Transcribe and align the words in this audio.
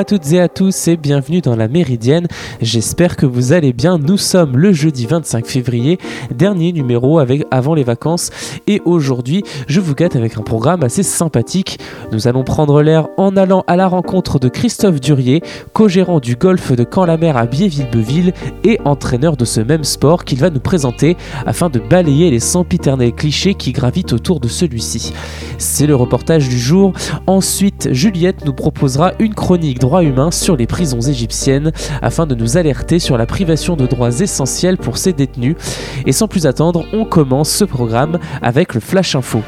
À 0.00 0.04
toutes 0.04 0.32
et 0.32 0.40
à 0.40 0.48
tous 0.48 0.88
et 0.88 0.96
bienvenue 0.96 1.42
dans 1.42 1.54
la 1.54 1.68
Méridienne. 1.68 2.26
J'espère 2.62 3.18
que 3.18 3.26
vous 3.26 3.52
allez 3.52 3.74
bien. 3.74 3.98
Nous 3.98 4.16
sommes 4.16 4.56
le 4.56 4.72
jeudi 4.72 5.04
25 5.04 5.46
février, 5.46 5.98
dernier 6.34 6.72
numéro 6.72 7.18
avec, 7.18 7.44
avant 7.50 7.74
les 7.74 7.84
vacances. 7.84 8.30
Et 8.66 8.80
aujourd'hui, 8.86 9.44
je 9.66 9.78
vous 9.78 9.94
gâte 9.94 10.16
avec 10.16 10.38
un 10.38 10.40
programme 10.40 10.82
assez 10.84 11.02
sympathique. 11.02 11.80
Nous 12.12 12.28
allons 12.28 12.44
prendre 12.44 12.80
l'air 12.80 13.08
en 13.18 13.36
allant 13.36 13.62
à 13.66 13.76
la 13.76 13.88
rencontre 13.88 14.38
de 14.38 14.48
Christophe 14.48 15.02
Durier, 15.02 15.42
co-gérant 15.74 16.18
du 16.18 16.34
golf 16.34 16.72
de 16.72 16.82
Camp-la-Mer 16.82 17.36
à 17.36 17.44
Biéville-Beuville 17.44 18.32
et 18.64 18.80
entraîneur 18.86 19.36
de 19.36 19.44
ce 19.44 19.60
même 19.60 19.84
sport 19.84 20.24
qu'il 20.24 20.38
va 20.38 20.48
nous 20.48 20.60
présenter 20.60 21.18
afin 21.44 21.68
de 21.68 21.78
balayer 21.78 22.30
les 22.30 22.40
sempiternels 22.40 23.12
clichés 23.12 23.52
qui 23.52 23.72
gravitent 23.72 24.14
autour 24.14 24.40
de 24.40 24.48
celui-ci. 24.48 25.12
C'est 25.58 25.86
le 25.86 25.94
reportage 25.94 26.48
du 26.48 26.58
jour. 26.58 26.94
Ensuite, 27.26 27.92
Juliette 27.92 28.46
nous 28.46 28.54
proposera 28.54 29.12
une 29.18 29.34
chronique 29.34 29.78
droit 29.90 30.04
humain 30.04 30.30
sur 30.30 30.56
les 30.56 30.68
prisons 30.68 31.00
égyptiennes 31.00 31.72
afin 32.00 32.24
de 32.24 32.36
nous 32.36 32.56
alerter 32.56 33.00
sur 33.00 33.18
la 33.18 33.26
privation 33.26 33.74
de 33.74 33.88
droits 33.88 34.20
essentiels 34.20 34.78
pour 34.78 34.98
ces 34.98 35.12
détenus. 35.12 35.56
Et 36.06 36.12
sans 36.12 36.28
plus 36.28 36.46
attendre, 36.46 36.84
on 36.92 37.04
commence 37.04 37.50
ce 37.50 37.64
programme 37.64 38.20
avec 38.40 38.74
le 38.74 38.80
Flash 38.80 39.16
Info. 39.16 39.42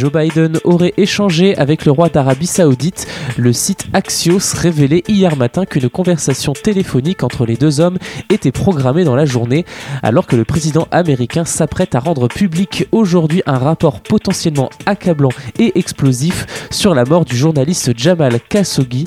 Joe 0.00 0.10
Biden 0.10 0.58
aurait 0.64 0.94
échangé 0.96 1.54
avec 1.58 1.84
le 1.84 1.92
roi 1.92 2.08
d'Arabie 2.08 2.46
Saoudite. 2.46 3.06
Le 3.36 3.52
site 3.52 3.84
Axios 3.92 4.54
révélait 4.56 5.02
hier 5.08 5.36
matin 5.36 5.66
qu'une 5.66 5.90
conversation 5.90 6.54
téléphonique 6.54 7.22
entre 7.22 7.44
les 7.44 7.58
deux 7.58 7.80
hommes 7.80 7.98
était 8.30 8.50
programmée 8.50 9.04
dans 9.04 9.14
la 9.14 9.26
journée, 9.26 9.66
alors 10.02 10.26
que 10.26 10.36
le 10.36 10.46
président 10.46 10.88
américain 10.90 11.44
s'apprête 11.44 11.94
à 11.94 11.98
rendre 11.98 12.28
public 12.28 12.88
aujourd'hui 12.92 13.42
un 13.44 13.58
rapport 13.58 14.00
potentiellement 14.00 14.70
accablant 14.86 15.32
et 15.58 15.78
explosif 15.78 16.46
sur 16.70 16.94
la 16.94 17.04
mort 17.04 17.26
du 17.26 17.36
journaliste 17.36 17.92
Jamal 17.94 18.40
Khashoggi. 18.48 19.04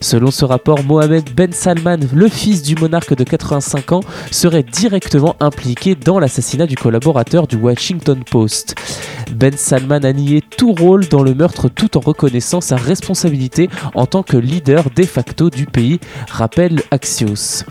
Selon 0.00 0.30
ce 0.30 0.44
rapport, 0.44 0.84
Mohamed 0.84 1.28
Ben 1.34 1.52
Salman, 1.52 1.98
le 2.14 2.28
fils 2.28 2.62
du 2.62 2.76
monarque 2.76 3.16
de 3.16 3.24
85 3.24 3.90
ans, 3.90 4.00
serait 4.30 4.62
directement 4.62 5.34
impliqué 5.40 5.96
dans 5.96 6.20
l'assassinat 6.20 6.66
du 6.66 6.76
collaborateur 6.76 7.48
du 7.48 7.56
Washington 7.56 8.22
Post. 8.30 8.76
Ben 9.32 9.56
Salman 9.56 10.04
a 10.04 10.12
nié 10.12 10.35
tout 10.40 10.72
rôle 10.72 11.06
dans 11.06 11.22
le 11.22 11.34
meurtre 11.34 11.68
tout 11.68 11.96
en 11.96 12.00
reconnaissant 12.00 12.60
sa 12.60 12.76
responsabilité 12.76 13.68
en 13.94 14.06
tant 14.06 14.22
que 14.22 14.36
leader 14.36 14.84
de 14.94 15.04
facto 15.04 15.50
du 15.50 15.66
pays, 15.66 16.00
rappelle 16.28 16.82
Axios. 16.90 17.64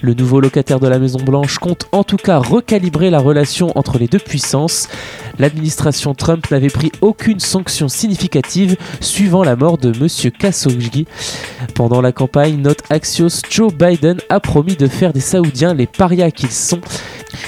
Le 0.00 0.14
nouveau 0.14 0.40
locataire 0.40 0.80
de 0.80 0.88
la 0.88 0.98
Maison 0.98 1.20
Blanche 1.20 1.58
compte 1.58 1.86
en 1.92 2.04
tout 2.04 2.16
cas 2.16 2.38
recalibrer 2.38 3.10
la 3.10 3.18
relation 3.18 3.72
entre 3.76 3.98
les 3.98 4.06
deux 4.06 4.18
puissances. 4.18 4.88
L'administration 5.38 6.14
Trump 6.14 6.50
n'avait 6.50 6.68
pris 6.68 6.92
aucune 7.00 7.40
sanction 7.40 7.88
significative 7.88 8.76
suivant 9.00 9.42
la 9.42 9.56
mort 9.56 9.78
de 9.78 9.88
M. 9.88 10.30
Khashoggi. 10.32 11.06
Pendant 11.74 12.00
la 12.00 12.12
campagne, 12.12 12.60
note 12.60 12.82
Axios, 12.90 13.40
Joe 13.50 13.72
Biden 13.72 14.18
a 14.28 14.40
promis 14.40 14.76
de 14.76 14.86
faire 14.86 15.12
des 15.12 15.20
Saoudiens 15.20 15.74
les 15.74 15.86
parias 15.86 16.30
qu'ils 16.30 16.50
sont 16.50 16.80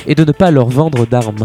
et 0.06 0.14
de 0.14 0.24
ne 0.24 0.32
pas 0.32 0.50
leur 0.50 0.68
vendre 0.68 1.06
d'armes. 1.06 1.44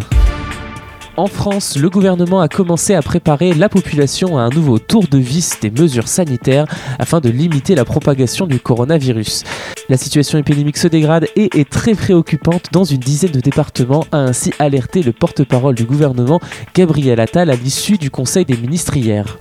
En 1.20 1.28
France, 1.28 1.76
le 1.76 1.90
gouvernement 1.90 2.40
a 2.40 2.48
commencé 2.48 2.96
à 2.96 3.02
préparer 3.02 3.54
la 3.54 3.68
population 3.68 4.38
à 4.38 4.44
un 4.44 4.50
nouveau 4.50 4.80
tour 4.80 5.04
de 5.12 5.18
vis 5.18 5.60
des 5.62 5.70
mesures 5.70 6.08
sanitaires 6.08 6.66
afin 6.98 7.20
de 7.20 7.28
limiter 7.28 7.76
la 7.76 7.84
propagation 7.84 8.48
du 8.48 8.62
coronavirus. 8.62 9.44
La 9.90 9.98
situation 9.98 10.40
épidémique 10.40 10.78
se 10.78 10.88
dégrade 10.88 11.28
et 11.36 11.50
est 11.60 11.70
très 11.70 11.94
préoccupante 11.94 12.68
dans 12.72 12.86
une 12.86 13.02
dizaine 13.02 13.34
de 13.34 13.42
départements, 13.42 14.06
a 14.14 14.20
ainsi 14.20 14.54
alerté 14.60 15.04
le 15.04 15.12
porte-parole 15.12 15.76
du 15.76 15.84
gouvernement 15.84 16.40
Gabriel 16.74 17.20
Attal 17.20 17.50
à 17.50 17.56
l'issue 17.56 17.98
du 17.98 18.10
Conseil 18.10 18.46
des 18.46 18.56
ministres 18.56 18.96
hier. 18.96 19.40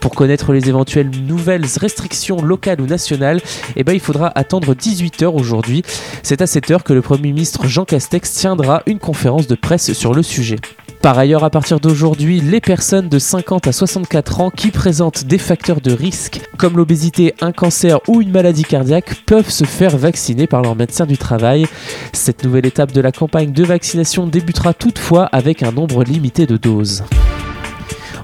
Pour 0.00 0.16
connaître 0.16 0.52
les 0.52 0.68
éventuelles 0.68 1.10
nouvelles 1.10 1.64
restrictions 1.80 2.42
locales 2.42 2.80
ou 2.80 2.86
nationales, 2.86 3.40
eh 3.76 3.84
ben, 3.84 3.92
il 3.92 4.00
faudra 4.00 4.32
attendre 4.34 4.74
18h 4.74 5.26
aujourd'hui. 5.26 5.84
C'est 6.24 6.42
à 6.42 6.48
cette 6.48 6.72
heure 6.72 6.82
que 6.82 6.92
le 6.92 7.02
Premier 7.02 7.30
ministre 7.30 7.68
Jean 7.68 7.84
Castex 7.84 8.32
tiendra 8.32 8.82
une 8.86 8.98
conférence 8.98 9.46
de 9.46 9.54
presse 9.54 9.92
sur 9.92 10.12
le 10.12 10.24
sujet. 10.24 10.56
Par 11.02 11.18
ailleurs, 11.18 11.44
à 11.44 11.50
partir 11.50 11.80
d'aujourd'hui, 11.80 12.40
les 12.40 12.60
personnes 12.60 13.08
de 13.08 13.18
50 13.18 13.66
à 13.66 13.72
64 13.72 14.40
ans 14.40 14.50
qui 14.50 14.70
présentent 14.70 15.24
des 15.24 15.38
facteurs 15.38 15.80
de 15.80 15.92
risque 15.92 16.42
comme 16.58 16.76
l'obésité, 16.76 17.34
un 17.40 17.52
cancer 17.52 18.00
ou 18.06 18.20
une 18.20 18.30
maladie 18.30 18.64
cardiaque 18.64 19.24
peuvent 19.24 19.48
se 19.48 19.64
faire 19.64 19.96
vacciner 19.96 20.46
par 20.46 20.60
leur 20.60 20.76
médecin 20.76 21.06
du 21.06 21.16
travail. 21.16 21.64
Cette 22.12 22.44
nouvelle 22.44 22.66
étape 22.66 22.92
de 22.92 23.00
la 23.00 23.12
campagne 23.12 23.52
de 23.52 23.64
vaccination 23.64 24.26
débutera 24.26 24.74
toutefois 24.74 25.24
avec 25.32 25.62
un 25.62 25.72
nombre 25.72 26.04
limité 26.04 26.44
de 26.44 26.58
doses. 26.58 27.02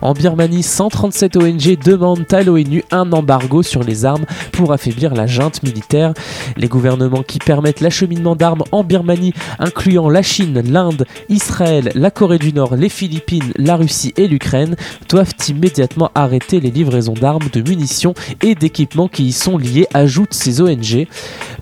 En 0.03 0.13
Birmanie, 0.13 0.63
137 0.63 1.37
ONG 1.37 1.79
demandent 1.83 2.27
à 2.33 2.43
l'ONU 2.43 2.85
un 2.91 3.11
embargo 3.13 3.63
sur 3.63 3.83
les 3.83 4.05
armes 4.05 4.27
pour 4.53 4.73
affaiblir 4.73 5.15
la 5.15 5.27
junte 5.27 5.63
militaire. 5.63 6.13
Les 6.57 6.69
gouvernements 6.69 7.23
qui 7.23 7.39
permettent 7.39 7.81
l'acheminement 7.81 8.37
d'armes 8.37 8.65
en 8.73 8.85
Birmanie, 8.85 9.33
incluant 9.59 10.09
la 10.09 10.23
Chine, 10.23 10.63
l'Inde, 10.65 11.07
Israël, 11.29 11.91
la 11.95 12.11
Corée 12.11 12.39
du 12.39 12.53
Nord, 12.53 12.77
les 12.77 12.89
Philippines, 12.89 13.53
la 13.57 13.77
Russie 13.77 14.13
et 14.17 14.29
l'Ukraine, 14.29 14.77
doivent 15.09 15.35
immédiatement 15.49 16.11
arrêter 16.15 16.61
les 16.61 16.71
livraisons 16.71 17.15
d'armes, 17.15 17.49
de 17.53 17.69
munitions 17.69 18.15
et 18.43 18.55
d'équipements 18.55 19.09
qui 19.09 19.27
y 19.27 19.33
sont 19.33 19.59
liés, 19.59 19.87
ajoutent 19.95 20.35
ces 20.35 20.61
ONG. 20.61 21.07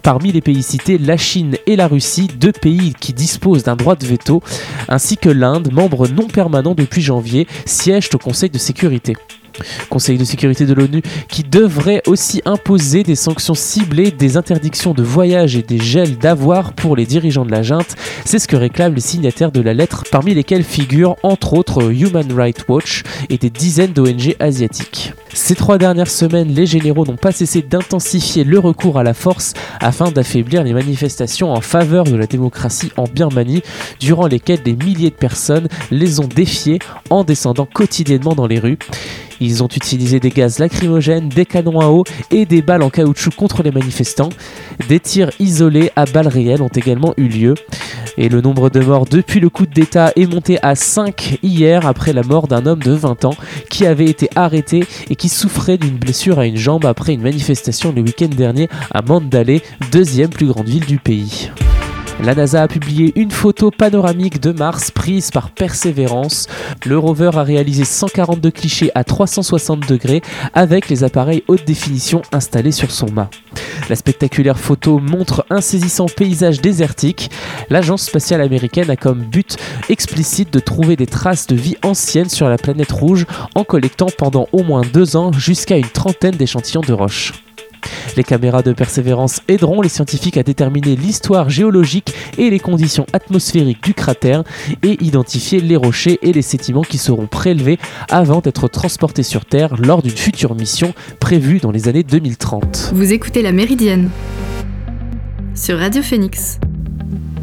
Parmi 0.02 0.32
les 0.32 0.40
pays 0.40 0.62
cités, 0.62 0.98
la 0.98 1.16
Chine 1.16 1.56
et 1.66 1.76
la 1.76 1.88
Russie, 1.88 2.28
deux 2.38 2.52
pays 2.52 2.92
qui 2.98 3.12
disposent 3.12 3.64
d'un 3.64 3.76
droit 3.76 3.96
de 3.96 4.06
veto, 4.06 4.42
ainsi 4.88 5.16
que 5.16 5.30
l'Inde, 5.30 5.72
membre 5.72 6.08
non 6.08 6.26
permanent 6.26 6.74
depuis 6.74 7.00
janvier, 7.00 7.46
siègent 7.64 8.10
au 8.14 8.18
Conseil 8.24 8.48
de 8.48 8.56
sécurité. 8.56 9.12
Conseil 9.88 10.18
de 10.18 10.24
sécurité 10.24 10.66
de 10.66 10.74
l'ONU 10.74 11.02
qui 11.28 11.42
devrait 11.42 12.02
aussi 12.06 12.42
imposer 12.44 13.02
des 13.02 13.14
sanctions 13.14 13.54
ciblées, 13.54 14.10
des 14.10 14.36
interdictions 14.36 14.94
de 14.94 15.02
voyage 15.02 15.56
et 15.56 15.62
des 15.62 15.78
gels 15.78 16.18
d'avoir 16.18 16.72
pour 16.72 16.96
les 16.96 17.06
dirigeants 17.06 17.44
de 17.44 17.50
la 17.50 17.62
junte. 17.62 17.96
C'est 18.24 18.38
ce 18.38 18.48
que 18.48 18.56
réclament 18.56 18.94
les 18.94 19.00
signataires 19.00 19.52
de 19.52 19.60
la 19.60 19.74
lettre, 19.74 20.04
parmi 20.10 20.34
lesquels 20.34 20.64
figurent 20.64 21.16
entre 21.22 21.54
autres 21.54 21.92
Human 21.92 22.32
Rights 22.32 22.64
Watch 22.68 23.02
et 23.30 23.38
des 23.38 23.50
dizaines 23.50 23.92
d'ONG 23.92 24.36
asiatiques. 24.40 25.12
Ces 25.32 25.56
trois 25.56 25.78
dernières 25.78 26.10
semaines, 26.10 26.54
les 26.54 26.66
généraux 26.66 27.04
n'ont 27.04 27.16
pas 27.16 27.32
cessé 27.32 27.60
d'intensifier 27.60 28.44
le 28.44 28.58
recours 28.58 28.98
à 28.98 29.02
la 29.02 29.14
force 29.14 29.52
afin 29.80 30.10
d'affaiblir 30.10 30.62
les 30.62 30.72
manifestations 30.72 31.52
en 31.52 31.60
faveur 31.60 32.04
de 32.04 32.14
la 32.14 32.26
démocratie 32.26 32.92
en 32.96 33.04
Birmanie, 33.04 33.62
durant 34.00 34.26
lesquelles 34.26 34.62
des 34.62 34.74
milliers 34.74 35.10
de 35.10 35.16
personnes 35.16 35.68
les 35.90 36.20
ont 36.20 36.28
défiées 36.28 36.78
en 37.10 37.24
descendant 37.24 37.66
quotidiennement 37.66 38.34
dans 38.34 38.46
les 38.46 38.58
rues. 38.58 38.78
Ils 39.44 39.62
ont 39.62 39.68
utilisé 39.68 40.20
des 40.20 40.30
gaz 40.30 40.58
lacrymogènes, 40.58 41.28
des 41.28 41.44
canons 41.44 41.80
à 41.80 41.88
eau 41.88 42.04
et 42.30 42.46
des 42.46 42.62
balles 42.62 42.82
en 42.82 42.88
caoutchouc 42.88 43.32
contre 43.36 43.62
les 43.62 43.70
manifestants. 43.70 44.30
Des 44.88 45.00
tirs 45.00 45.30
isolés 45.38 45.90
à 45.96 46.06
balles 46.06 46.28
réelles 46.28 46.62
ont 46.62 46.68
également 46.68 47.12
eu 47.18 47.28
lieu. 47.28 47.54
Et 48.16 48.30
le 48.30 48.40
nombre 48.40 48.70
de 48.70 48.80
morts 48.80 49.04
depuis 49.04 49.40
le 49.40 49.50
coup 49.50 49.66
d'État 49.66 50.12
est 50.16 50.26
monté 50.26 50.58
à 50.62 50.74
5 50.74 51.40
hier 51.42 51.86
après 51.86 52.14
la 52.14 52.22
mort 52.22 52.48
d'un 52.48 52.64
homme 52.64 52.82
de 52.82 52.92
20 52.92 53.26
ans 53.26 53.34
qui 53.68 53.84
avait 53.84 54.06
été 54.06 54.30
arrêté 54.34 54.86
et 55.10 55.16
qui 55.16 55.28
souffrait 55.28 55.76
d'une 55.76 55.98
blessure 55.98 56.38
à 56.38 56.46
une 56.46 56.56
jambe 56.56 56.86
après 56.86 57.12
une 57.12 57.22
manifestation 57.22 57.92
le 57.94 58.00
week-end 58.00 58.30
dernier 58.34 58.70
à 58.92 59.02
Mandalay, 59.02 59.60
deuxième 59.92 60.30
plus 60.30 60.46
grande 60.46 60.68
ville 60.68 60.86
du 60.86 60.98
pays. 60.98 61.50
La 62.22 62.34
NASA 62.34 62.62
a 62.62 62.68
publié 62.68 63.12
une 63.16 63.30
photo 63.30 63.70
panoramique 63.70 64.40
de 64.40 64.52
Mars 64.52 64.90
prise 64.90 65.30
par 65.30 65.50
Perseverance. 65.50 66.46
Le 66.86 66.96
rover 66.96 67.30
a 67.34 67.42
réalisé 67.42 67.84
142 67.84 68.50
clichés 68.50 68.90
à 68.94 69.04
360 69.04 69.86
degrés 69.86 70.22
avec 70.54 70.88
les 70.88 71.04
appareils 71.04 71.42
haute 71.48 71.66
définition 71.66 72.22
installés 72.32 72.72
sur 72.72 72.90
son 72.90 73.10
mât. 73.10 73.28
La 73.90 73.96
spectaculaire 73.96 74.58
photo 74.58 74.98
montre 74.98 75.44
un 75.50 75.60
saisissant 75.60 76.06
paysage 76.06 76.60
désertique. 76.62 77.30
L'agence 77.68 78.04
spatiale 78.04 78.40
américaine 78.40 78.90
a 78.90 78.96
comme 78.96 79.24
but 79.24 79.58
explicite 79.90 80.52
de 80.52 80.60
trouver 80.60 80.96
des 80.96 81.06
traces 81.06 81.46
de 81.46 81.56
vie 81.56 81.76
ancienne 81.82 82.30
sur 82.30 82.48
la 82.48 82.56
planète 82.56 82.92
rouge 82.92 83.26
en 83.54 83.64
collectant 83.64 84.08
pendant 84.16 84.48
au 84.52 84.62
moins 84.62 84.82
deux 84.82 85.16
ans 85.16 85.32
jusqu'à 85.32 85.76
une 85.76 85.84
trentaine 85.88 86.36
d'échantillons 86.36 86.80
de 86.80 86.92
roches. 86.94 87.43
Les 88.16 88.24
caméras 88.24 88.62
de 88.62 88.72
persévérance 88.72 89.40
aideront 89.48 89.80
les 89.80 89.88
scientifiques 89.88 90.36
à 90.36 90.42
déterminer 90.42 90.96
l'histoire 90.96 91.50
géologique 91.50 92.14
et 92.38 92.50
les 92.50 92.60
conditions 92.60 93.06
atmosphériques 93.12 93.82
du 93.82 93.94
cratère 93.94 94.44
et 94.82 95.02
identifier 95.04 95.60
les 95.60 95.76
rochers 95.76 96.18
et 96.22 96.32
les 96.32 96.42
sédiments 96.42 96.82
qui 96.82 96.98
seront 96.98 97.26
prélevés 97.26 97.78
avant 98.10 98.40
d'être 98.40 98.68
transportés 98.68 99.22
sur 99.22 99.44
Terre 99.44 99.76
lors 99.76 100.02
d'une 100.02 100.16
future 100.16 100.54
mission 100.54 100.94
prévue 101.20 101.58
dans 101.58 101.70
les 101.70 101.88
années 101.88 102.02
2030. 102.02 102.92
Vous 102.94 103.12
écoutez 103.12 103.42
la 103.42 103.52
Méridienne 103.52 104.10
sur 105.54 105.78
Radio 105.78 106.02
Phoenix. 106.02 106.58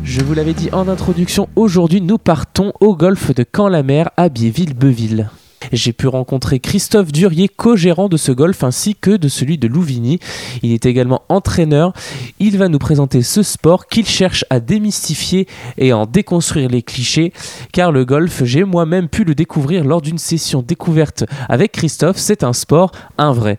Je 0.03 0.21
vous 0.21 0.33
l'avais 0.33 0.53
dit 0.53 0.69
en 0.73 0.88
introduction, 0.88 1.47
aujourd'hui 1.55 2.01
nous 2.01 2.17
partons 2.17 2.73
au 2.79 2.95
golfe 2.95 3.33
de 3.33 3.43
Camp-la-Mer 3.43 4.09
à 4.17 4.29
Biéville-Beuville. 4.29 5.29
J'ai 5.71 5.94
pu 5.94 6.07
rencontrer 6.07 6.59
Christophe 6.59 7.12
Durier, 7.12 7.47
co-gérant 7.47 8.09
de 8.09 8.18
ce 8.18 8.31
golf 8.31 8.63
ainsi 8.63 8.95
que 8.95 9.12
de 9.12 9.27
celui 9.27 9.57
de 9.57 9.68
Louvigny. 9.68 10.19
Il 10.63 10.71
est 10.73 10.85
également 10.85 11.21
entraîneur. 11.29 11.94
Il 12.39 12.57
va 12.57 12.68
nous 12.68 12.79
présenter 12.79 13.21
ce 13.21 13.41
sport 13.41 13.88
qu'il 13.88 14.06
cherche 14.06 14.44
à 14.50 14.59
démystifier 14.59 15.47
et 15.77 15.94
en 15.94 16.06
déconstruire 16.06 16.69
les 16.69 16.81
clichés 16.81 17.31
car 17.71 17.91
le 17.91 18.03
golf, 18.06 18.44
j'ai 18.44 18.63
moi-même 18.63 19.07
pu 19.07 19.23
le 19.23 19.35
découvrir 19.35 19.85
lors 19.85 20.01
d'une 20.01 20.18
session 20.18 20.62
découverte 20.62 21.23
avec 21.47 21.71
Christophe, 21.71 22.17
c'est 22.17 22.44
un 22.44 22.53
sport, 22.53 22.91
un 23.17 23.31
vrai. 23.31 23.57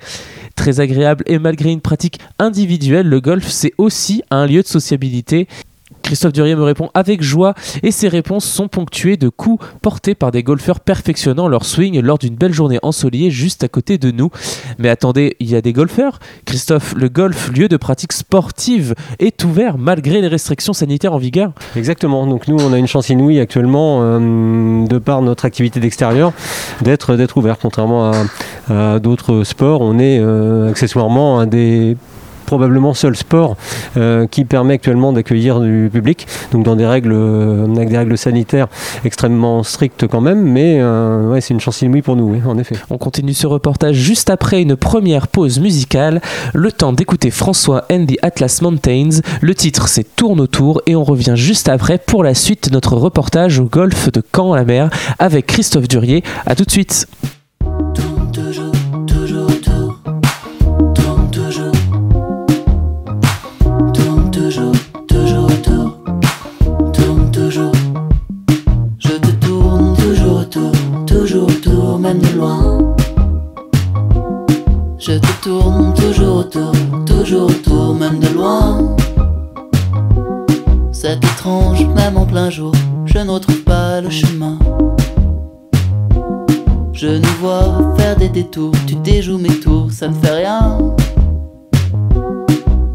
Très 0.55 0.81
agréable 0.81 1.25
et 1.27 1.39
malgré 1.39 1.71
une 1.71 1.81
pratique 1.81 2.21
individuelle, 2.39 3.07
le 3.07 3.21
golf 3.21 3.49
c'est 3.49 3.73
aussi 3.79 4.23
un 4.31 4.47
lieu 4.47 4.63
de 4.63 4.69
sociabilité 4.69 5.49
Christophe 6.03 6.33
Durier 6.33 6.55
me 6.55 6.63
répond 6.63 6.91
avec 6.95 7.23
joie 7.23 7.55
et 7.83 7.91
ses 7.91 8.09
réponses 8.09 8.45
sont 8.45 8.69
ponctuées 8.69 9.17
de 9.17 9.29
coups 9.29 9.65
portés 9.81 10.15
par 10.15 10.31
des 10.31 10.43
golfeurs 10.43 10.81
perfectionnant 10.81 11.49
leur 11.49 11.65
swing 11.65 12.01
lors 12.01 12.19
d'une 12.19 12.35
belle 12.35 12.53
journée 12.53 12.79
ensoleillée 12.83 13.31
juste 13.31 13.65
à 13.65 13.69
côté 13.69 13.99
de 13.99 14.11
nous. 14.11 14.31
Mais 14.79 14.89
attendez, 14.89 15.37
il 15.41 15.51
y 15.51 15.57
a 15.57 15.61
des 15.61 15.73
golfeurs? 15.73 16.19
Christophe, 16.45 16.95
le 16.97 17.09
golf, 17.09 17.51
lieu 17.51 17.69
de 17.69 17.77
pratique 17.77 18.13
sportive, 18.13 18.95
est 19.19 19.45
ouvert 19.45 19.79
malgré 19.79 20.21
les 20.21 20.29
restrictions 20.29 20.73
sanitaires 20.73 21.15
en 21.15 21.19
vigueur? 21.19 21.53
Exactement, 21.77 22.27
donc 22.27 22.49
nous 22.49 22.57
on 22.59 22.73
a 22.73 22.79
une 22.79 22.87
chance 22.87 23.09
inouïe 23.09 23.41
actuellement, 23.41 24.01
euh, 24.03 24.87
de 24.87 24.99
par 24.99 25.23
notre 25.23 25.45
activité 25.45 25.81
d'extérieur, 25.81 26.33
d'être, 26.83 27.37
ouvert. 27.37 27.59
Contrairement 27.59 28.13
à, 28.69 28.99
d'autres 28.99 29.45
sports, 29.45 29.81
on 29.81 29.99
est 29.99 30.19
euh, 30.21 30.71
accessoirement 30.71 31.41
un 31.41 31.47
des 31.47 31.97
probablement 32.53 32.93
seul 32.93 33.17
sport 33.17 33.57
euh, 33.97 34.27
qui 34.27 34.45
permet 34.45 34.75
actuellement 34.75 35.15
d'accueillir 35.15 35.59
du 35.59 35.89
public, 35.91 36.27
donc 36.53 36.65
dans 36.67 36.77
des 36.77 36.85
règles, 36.85 37.15
euh, 37.15 37.67
des 37.67 37.97
règles 37.97 38.19
sanitaires 38.19 38.69
extrêmement 39.07 39.63
strictes 39.63 40.07
quand 40.07 40.21
même, 40.21 40.43
mais 40.43 40.77
euh, 40.79 41.31
ouais, 41.31 41.41
c'est 41.41 41.55
une 41.55 41.61
chance 41.61 41.81
inouïe 41.81 42.03
pour 42.03 42.15
nous, 42.15 42.43
en 42.47 42.59
effet. 42.59 42.77
On 42.91 42.99
continue 42.99 43.33
ce 43.33 43.47
reportage 43.47 43.97
juste 43.97 44.29
après 44.29 44.61
une 44.61 44.77
première 44.77 45.29
pause 45.29 45.61
musicale, 45.61 46.21
le 46.53 46.71
temps 46.71 46.93
d'écouter 46.93 47.31
François 47.31 47.87
and 47.91 48.05
the 48.05 48.19
Atlas 48.21 48.61
Mountains, 48.61 49.23
le 49.41 49.55
titre 49.55 49.89
c'est 49.89 50.15
Tourne 50.15 50.39
autour 50.39 50.83
et 50.85 50.95
on 50.95 51.05
revient 51.05 51.37
juste 51.37 51.71
après 51.71 51.97
pour 51.97 52.23
la 52.23 52.35
suite 52.35 52.69
de 52.69 52.75
notre 52.75 52.97
reportage 52.97 53.61
au 53.61 53.65
golfe 53.65 54.13
de 54.13 54.23
Caen-la-Mer 54.37 54.91
avec 55.19 55.47
Christophe 55.47 55.89
Durier, 55.89 56.23
à 56.45 56.55
tout 56.55 56.65
de 56.65 56.71
suite. 56.71 57.09
De 72.03 72.37
loin. 72.37 72.95
Je 74.99 75.13
te 75.13 75.43
tourne 75.43 75.95
toujours 75.95 76.39
autour, 76.39 76.73
toujours 77.07 77.49
autour, 77.49 77.95
même 77.95 78.19
de 78.19 78.29
loin. 78.35 78.97
C'est 80.91 81.17
étrange, 81.17 81.87
même 81.87 82.17
en 82.17 82.27
plein 82.27 82.51
jour, 82.51 82.73
je 83.07 83.19
ne 83.19 83.31
retrouve 83.31 83.63
pas 83.63 84.01
le 84.01 84.11
chemin. 84.11 84.59
Je 86.93 87.07
nous 87.07 87.37
vois 87.41 87.95
faire 87.97 88.17
des 88.17 88.29
détours, 88.29 88.75
tu 88.87 88.97
déjoues 88.97 89.39
mes 89.39 89.61
tours, 89.61 89.93
ça 89.93 90.09
ne 90.09 90.15
fait 90.15 90.39
rien. 90.43 90.79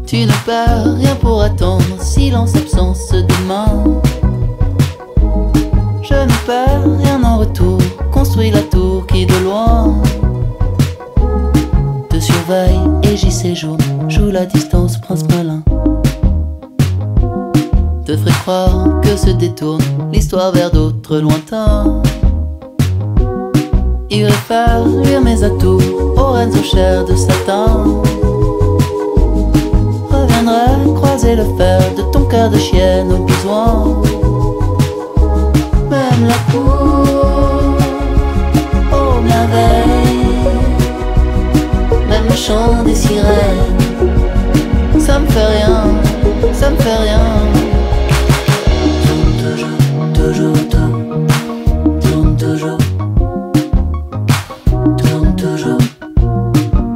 Tu 0.06 0.26
ne 0.26 0.44
perds 0.44 0.96
rien 0.96 1.14
pour 1.16 1.40
attendre, 1.40 2.00
silence, 2.00 2.54
absence, 2.54 3.10
demain. 3.10 4.00
Je 6.02 6.14
ne 6.14 6.46
perds 6.46 6.98
rien 6.98 7.22
en 7.24 7.38
retour, 7.38 7.78
la 8.46 8.62
tour 8.62 9.04
qui 9.08 9.26
de 9.26 9.34
loin 9.44 10.00
te 12.08 12.20
surveille 12.20 12.78
et 13.02 13.16
j'y 13.16 13.32
séjourne. 13.32 13.80
Joue 14.08 14.30
la 14.30 14.46
distance, 14.46 14.96
prince 14.98 15.24
malin. 15.28 15.62
Te 18.06 18.16
ferai 18.16 18.30
croire 18.42 19.00
que 19.02 19.16
se 19.16 19.30
détourne 19.30 19.82
l'histoire 20.12 20.52
vers 20.52 20.70
d'autres 20.70 21.18
lointains. 21.18 22.00
Irai 24.08 24.30
faire 24.30 24.86
luire 24.86 25.20
mes 25.20 25.42
atouts 25.42 25.82
aux 26.16 26.32
reines 26.32 26.56
aux 26.56 26.62
chairs 26.62 27.04
de 27.04 27.16
satin. 27.16 27.84
Reviendrai 30.10 30.94
croiser 30.94 31.34
le 31.34 31.44
fer 31.56 31.80
de 31.96 32.02
ton 32.12 32.24
cœur 32.26 32.50
de 32.50 32.58
chienne 32.58 33.12
au 33.12 33.24
besoin. 33.24 34.02
Même 35.90 36.28
la 36.28 36.52
cour 36.52 37.27
même 42.08 42.30
chant 42.34 42.82
des 42.84 42.94
sirènes, 42.94 43.78
ça 44.98 45.18
me 45.18 45.26
fait 45.26 45.46
rien, 45.46 45.84
ça 46.52 46.70
me 46.70 46.76
fait 46.76 46.96
rien. 46.96 47.20
Tourne 49.06 49.34
toujours, 49.42 49.78
toujours, 50.14 50.68
tourne, 50.68 51.26
tourne 52.00 52.36
toujours, 52.36 52.78
tourne 54.96 55.36
toujours. 55.36 55.78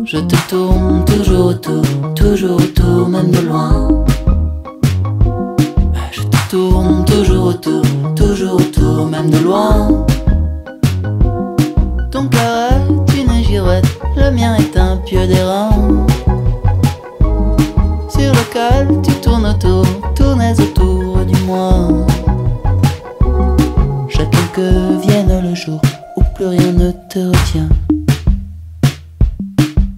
Je 0.05 0.19
te 0.19 0.37
tourne 0.49 1.05
toujours 1.05 1.47
autour, 1.47 1.85
toujours 2.15 2.57
autour, 2.57 3.09
même 3.09 3.31
de 3.31 3.41
loin. 3.41 4.05
Je 6.11 6.23
te 6.23 6.51
tourne 6.51 7.05
toujours 7.05 7.47
autour, 7.47 7.83
toujours 8.15 8.57
autour, 8.57 9.07
même 9.07 9.31
de 9.31 9.39
loin. 9.39 10.07
Mien 14.33 14.57
est 14.57 14.77
un 14.77 14.97
pieu 14.97 15.27
d'airain. 15.27 15.71
Sur 18.09 18.33
le 18.33 18.53
col, 18.53 19.03
tu 19.03 19.13
tournes 19.21 19.47
autour, 19.47 19.87
tournes 20.15 20.43
autour 20.59 21.25
du 21.25 21.39
moi. 21.43 21.89
Chacun 24.09 24.47
que 24.53 25.01
vienne 25.07 25.43
le 25.43 25.55
jour 25.55 25.81
où 26.17 26.23
plus 26.35 26.47
rien 26.47 26.73
ne 26.73 26.91
te 27.09 27.19
retient. 27.19 27.69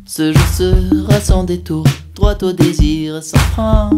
Ce 0.06 0.32
jour 0.32 0.46
sera 0.46 1.20
sans 1.20 1.44
détour, 1.44 1.84
droit 2.14 2.36
au 2.42 2.52
désir 2.52 3.22
sans 3.22 3.38
frein. 3.38 3.90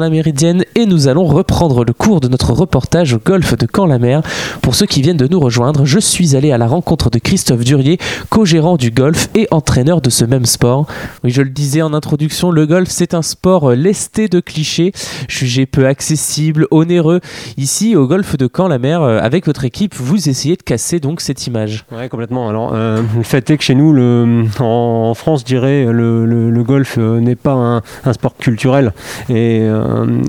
La 0.00 0.10
Méridienne 0.10 0.64
et 0.74 0.86
nous 0.86 1.08
allons 1.08 1.24
reprendre 1.24 1.84
le 1.84 1.92
cours 1.92 2.20
de 2.20 2.28
notre 2.28 2.52
reportage 2.52 3.14
au 3.14 3.18
golfe 3.18 3.56
de 3.56 3.66
Caen-la-Mer. 3.66 4.22
Pour 4.62 4.74
ceux 4.74 4.86
qui 4.86 5.02
viennent 5.02 5.16
de 5.16 5.26
nous 5.26 5.40
rejoindre, 5.40 5.84
je 5.84 5.98
suis 5.98 6.36
allé 6.36 6.52
à 6.52 6.58
la 6.58 6.66
rencontre 6.66 7.10
de 7.10 7.18
Christophe 7.18 7.64
Durier, 7.64 7.98
co-gérant 8.30 8.76
du 8.76 8.90
golf 8.90 9.28
et 9.34 9.48
entraîneur 9.50 10.00
de 10.00 10.10
ce 10.10 10.24
même 10.24 10.46
sport. 10.46 10.86
Oui, 11.24 11.30
je 11.30 11.42
le 11.42 11.50
disais 11.50 11.82
en 11.82 11.94
introduction, 11.94 12.50
le 12.50 12.66
golf 12.66 12.88
c'est 12.90 13.14
un 13.14 13.22
sport 13.22 13.72
lesté 13.72 14.28
de 14.28 14.40
clichés, 14.40 14.92
jugé 15.28 15.66
peu 15.66 15.86
accessible, 15.86 16.66
onéreux. 16.70 17.20
Ici, 17.56 17.96
au 17.96 18.06
golfe 18.06 18.36
de 18.36 18.48
Caen-la-Mer, 18.54 19.02
euh, 19.02 19.18
avec 19.20 19.46
votre 19.46 19.64
équipe, 19.64 19.94
vous 19.94 20.28
essayez 20.28 20.56
de 20.56 20.62
casser 20.62 21.00
donc 21.00 21.20
cette 21.20 21.46
image. 21.46 21.84
Oui, 21.92 22.08
complètement. 22.08 22.48
Alors, 22.48 22.72
euh, 22.74 23.02
le 23.16 23.22
fait 23.22 23.48
est 23.50 23.56
que 23.56 23.64
chez 23.64 23.74
nous, 23.74 23.96
en, 24.60 25.14
France, 25.14 25.40
je 25.40 25.44
dirais, 25.44 25.84
le, 25.86 26.24
le, 26.24 26.64
golf 26.64 26.96
euh, 26.98 27.20
n'est 27.20 27.36
pas 27.36 27.52
un, 27.52 27.82
un, 28.04 28.12
sport 28.12 28.36
culturel. 28.36 28.92
Et, 29.28 29.60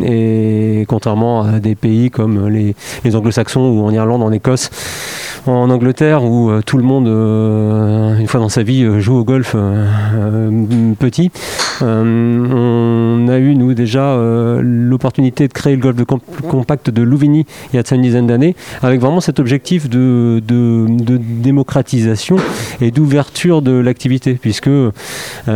et, 0.04 0.86
contrairement 0.88 1.44
à 1.44 1.60
des 1.60 1.75
pays 1.75 2.10
comme 2.12 2.48
les, 2.48 2.75
anglo-saxons 3.16 3.62
ou 3.62 3.86
en 3.86 3.92
Irlande, 3.92 4.24
en 4.24 4.32
Écosse, 4.32 4.70
en 5.48 5.70
Angleterre 5.70 6.24
où 6.24 6.50
euh, 6.50 6.62
tout 6.66 6.78
le 6.78 6.84
monde, 6.84 7.08
euh, 7.08 8.18
une 8.18 8.28
fois 8.28 8.39
dans 8.39 8.50
sa 8.50 8.63
vie, 8.63 8.84
euh, 8.84 9.00
joue 9.00 9.18
au 9.18 9.24
golf 9.24 9.56
petit. 11.00 11.32
on 11.82 13.28
a 13.30 13.38
eu, 13.38 13.56
nous, 13.56 13.74
déjà 13.74 14.18
l'opportunité 14.62 15.48
de 15.48 15.54
créer 15.54 15.75
le 15.75 15.82
golf 15.82 15.96
de 15.96 16.04
compact 16.04 16.89
de 16.89 17.01
Louvigny 17.01 17.46
il 17.72 17.78
y 17.78 17.80
a 17.80 17.84
une 17.96 18.01
dizaine 18.01 18.28
d'années, 18.28 18.56
avec 18.82 19.00
vraiment 19.00 19.22
cet 19.22 19.39
objectif 19.39 19.89
de, 19.89 20.39
démocratisation 20.39 22.36
et 22.82 22.92
d'ouverture 22.92 23.62
de 23.62 23.72
l'activité, 23.72 24.34
puisque 24.34 24.68
il 24.68 25.51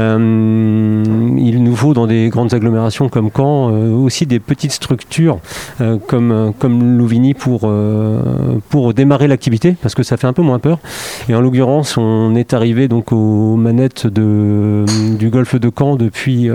nous 1.63 1.75
faut 1.75 1.93
dans 1.93 2.07
des 2.07 2.29
grandes 2.29 2.53
agglomérations 2.53 3.09
comme 3.09 3.29
Caen 3.35 3.71
aussi 3.93 4.25
des 4.25 4.39
petites 4.39 4.71
structures 4.71 5.39
comme, 6.07 6.53
comme 6.59 6.97
Louvigny 6.97 7.33
pour, 7.33 7.71
pour 8.69 8.93
démarrer 8.93 9.27
l'activité 9.27 9.75
parce 9.81 9.95
que 9.95 10.03
ça 10.03 10.17
fait 10.17 10.27
un 10.27 10.33
peu 10.33 10.41
moins 10.41 10.59
peur. 10.59 10.79
Et 11.29 11.35
en 11.35 11.41
l'occurrence, 11.41 11.97
on 11.97 12.35
est 12.35 12.53
arrivé 12.53 12.87
donc 12.87 13.11
aux 13.11 13.55
manettes 13.55 14.07
de, 14.07 14.85
du 15.17 15.29
golf 15.29 15.55
de 15.55 15.71
Caen 15.77 15.95
depuis, 15.95 16.49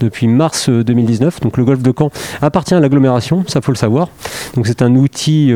depuis 0.00 0.28
mars 0.28 0.68
2019. 0.68 1.40
Donc 1.40 1.56
le 1.56 1.64
golf 1.64 1.82
de 1.82 1.92
Caen 1.96 2.10
appartient 2.40 2.74
à 2.74 2.80
l'agglomération, 2.80 3.44
ça 3.46 3.60
faut 3.60 3.72
le 3.72 3.76
savoir. 3.76 4.08
Donc 4.54 4.66
c'est 4.66 4.82
un 4.82 4.94
outil 4.94 5.52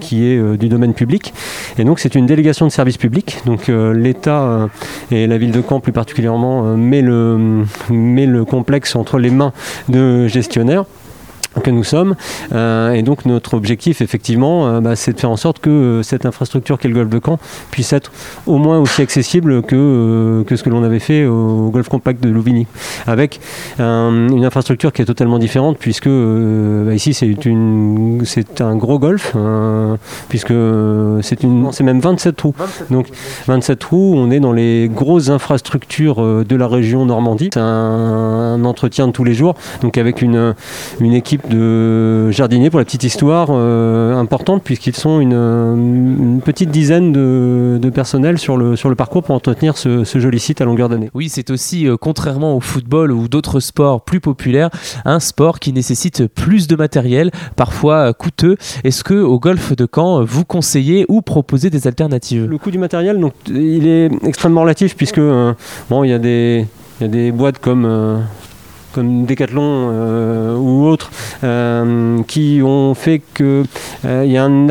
qui 0.00 0.24
est 0.24 0.56
du 0.56 0.68
domaine 0.68 0.94
public. 0.94 1.32
Et 1.78 1.84
donc 1.84 2.00
c'est 2.00 2.14
une 2.14 2.26
délégation 2.26 2.66
de 2.66 2.72
service 2.72 2.96
public. 2.96 3.38
Donc 3.46 3.68
l'État 3.68 4.68
et 5.10 5.26
la 5.26 5.38
ville 5.38 5.52
de 5.52 5.62
Caen 5.66 5.80
plus 5.80 5.92
particulièrement 5.92 6.76
met 6.76 7.02
le, 7.02 7.64
met 7.90 8.26
le 8.26 8.44
complexe 8.44 8.96
entre 8.96 9.18
les 9.18 9.30
mains 9.30 9.52
de 9.88 10.26
gestionnaires 10.26 10.63
millionnaire 10.64 10.86
que 11.62 11.70
nous 11.70 11.84
sommes. 11.84 12.14
Euh, 12.52 12.92
et 12.92 13.02
donc 13.02 13.26
notre 13.26 13.54
objectif, 13.54 14.00
effectivement, 14.00 14.66
euh, 14.66 14.80
bah, 14.80 14.96
c'est 14.96 15.12
de 15.12 15.20
faire 15.20 15.30
en 15.30 15.36
sorte 15.36 15.58
que 15.58 15.70
euh, 15.70 16.02
cette 16.02 16.26
infrastructure 16.26 16.78
qu'est 16.78 16.88
le 16.88 16.94
golf 16.94 17.08
de 17.08 17.20
Caen 17.24 17.38
puisse 17.70 17.92
être 17.92 18.12
au 18.46 18.58
moins 18.58 18.78
aussi 18.78 19.02
accessible 19.02 19.62
que, 19.62 20.44
que 20.46 20.56
ce 20.56 20.62
que 20.62 20.70
l'on 20.70 20.82
avait 20.82 20.98
fait 20.98 21.26
au 21.26 21.70
golf 21.70 21.88
compact 21.88 22.22
de 22.22 22.28
Louvigny. 22.28 22.66
Avec 23.06 23.40
une 23.78 24.44
infrastructure 24.44 24.92
qui 24.92 25.02
est 25.02 25.04
totalement 25.04 25.38
différente, 25.38 25.78
puisque 25.78 26.08
bah, 26.08 26.94
ici 26.94 27.14
c'est 27.14 27.34
c'est 28.24 28.60
un 28.60 28.76
gros 28.76 28.98
golf, 28.98 29.34
puisque 30.28 30.54
c'est 31.22 31.42
une, 31.42 31.72
c'est 31.72 31.84
même 31.84 32.00
27 32.00 32.36
trous. 32.36 32.54
Donc 32.90 33.08
27 33.46 33.78
trous, 33.78 34.14
on 34.16 34.30
est 34.30 34.40
dans 34.40 34.52
les 34.52 34.88
grosses 34.92 35.30
infrastructures 35.30 36.44
de 36.44 36.56
la 36.56 36.68
région 36.68 37.06
Normandie. 37.06 37.50
C'est 37.52 37.60
un, 37.60 37.64
un 37.64 38.64
entretien 38.64 39.06
de 39.08 39.12
tous 39.12 39.24
les 39.24 39.34
jours, 39.34 39.54
donc 39.82 39.98
avec 39.98 40.22
une, 40.22 40.54
une 41.00 41.14
équipe 41.14 41.43
de 41.48 42.30
jardiniers, 42.30 42.70
pour 42.70 42.78
la 42.78 42.84
petite 42.84 43.04
histoire, 43.04 43.48
euh, 43.50 44.14
importante, 44.16 44.62
puisqu'ils 44.62 44.96
sont 44.96 45.20
une, 45.20 46.40
petite 46.44 46.70
dizaine 46.70 47.12
de, 47.12 47.90
personnels 47.90 48.38
sur 48.38 48.56
le, 48.56 48.76
sur 48.76 48.88
le 48.88 48.94
parcours 48.94 49.22
pour 49.22 49.34
entretenir 49.34 49.76
ce, 49.76 50.04
joli 50.04 50.38
site 50.38 50.60
à 50.60 50.64
longueur 50.64 50.88
d'année. 50.88 51.10
Oui, 51.14 51.28
c'est 51.28 51.50
aussi, 51.50 51.86
euh, 51.86 51.96
contrairement 51.96 52.56
au 52.56 52.60
football 52.60 53.12
ou 53.12 53.28
d'autres 53.28 53.60
sports 53.60 54.02
plus 54.02 54.20
populaires, 54.20 54.70
un 55.04 55.20
sport 55.20 55.60
qui 55.60 55.72
nécessite 55.72 56.26
plus 56.26 56.66
de 56.66 56.76
matériel, 56.76 57.30
parfois 57.56 58.08
euh, 58.08 58.12
coûteux. 58.12 58.56
Est-ce 58.84 59.04
que 59.04 59.14
au 59.14 59.38
golf 59.38 59.74
de 59.76 59.86
Caen, 59.92 60.24
vous 60.24 60.44
conseillez 60.44 61.06
ou 61.08 61.22
proposez 61.22 61.70
des 61.70 61.86
alternatives? 61.86 62.46
Le 62.46 62.58
coût 62.58 62.70
du 62.70 62.78
matériel, 62.78 63.20
donc, 63.20 63.32
il 63.48 63.86
est 63.86 64.10
extrêmement 64.24 64.62
relatif, 64.62 64.96
puisque 64.96 65.20
bon, 65.20 66.04
il 66.04 66.10
y 66.10 66.14
a 66.14 66.18
des 66.18 66.66
il 67.00 67.02
y 67.02 67.06
a 67.06 67.08
des 67.08 67.32
boîtes 67.32 67.58
comme 67.58 68.22
comme 68.94 69.26
Decathlon 69.26 69.90
euh, 69.90 70.56
ou 70.56 70.86
autres, 70.86 71.10
euh, 71.42 72.22
qui 72.28 72.60
ont 72.64 72.94
fait 72.94 73.20
qu'il 73.34 73.64
euh, 74.06 74.24
y 74.24 74.38
a 74.38 74.44
un 74.44 74.68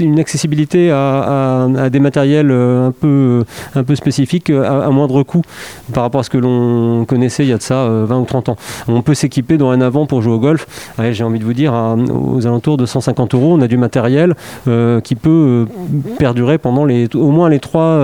une 0.00 0.20
accessibilité 0.20 0.92
à, 0.92 1.66
des 1.90 1.98
matériels 1.98 2.52
un 2.52 2.92
peu, 2.92 3.44
un 3.74 3.82
peu 3.82 3.96
spécifiques 3.96 4.48
à, 4.48 4.88
moindre 4.90 5.24
coût 5.24 5.42
par 5.92 6.04
rapport 6.04 6.20
à 6.20 6.24
ce 6.24 6.30
que 6.30 6.38
l'on 6.38 7.04
connaissait 7.04 7.44
il 7.44 7.48
y 7.48 7.52
a 7.52 7.58
de 7.58 7.62
ça 7.62 7.88
20 7.88 8.18
ou 8.18 8.24
30 8.24 8.50
ans. 8.50 8.56
On 8.86 9.02
peut 9.02 9.14
s'équiper 9.14 9.58
dans 9.58 9.70
un 9.70 9.80
avant 9.80 10.06
pour 10.06 10.22
jouer 10.22 10.34
au 10.34 10.38
golf. 10.38 10.66
J'ai 11.10 11.24
envie 11.24 11.40
de 11.40 11.44
vous 11.44 11.52
dire, 11.52 11.74
aux 11.74 12.46
alentours 12.46 12.76
de 12.76 12.86
150 12.86 13.34
euros, 13.34 13.54
on 13.54 13.60
a 13.60 13.66
du 13.66 13.76
matériel 13.76 14.34
qui 15.02 15.14
peut 15.16 15.66
perdurer 16.18 16.58
pendant 16.58 16.84
les, 16.84 17.08
au 17.16 17.30
moins 17.30 17.48
les 17.48 17.58
trois 17.58 17.98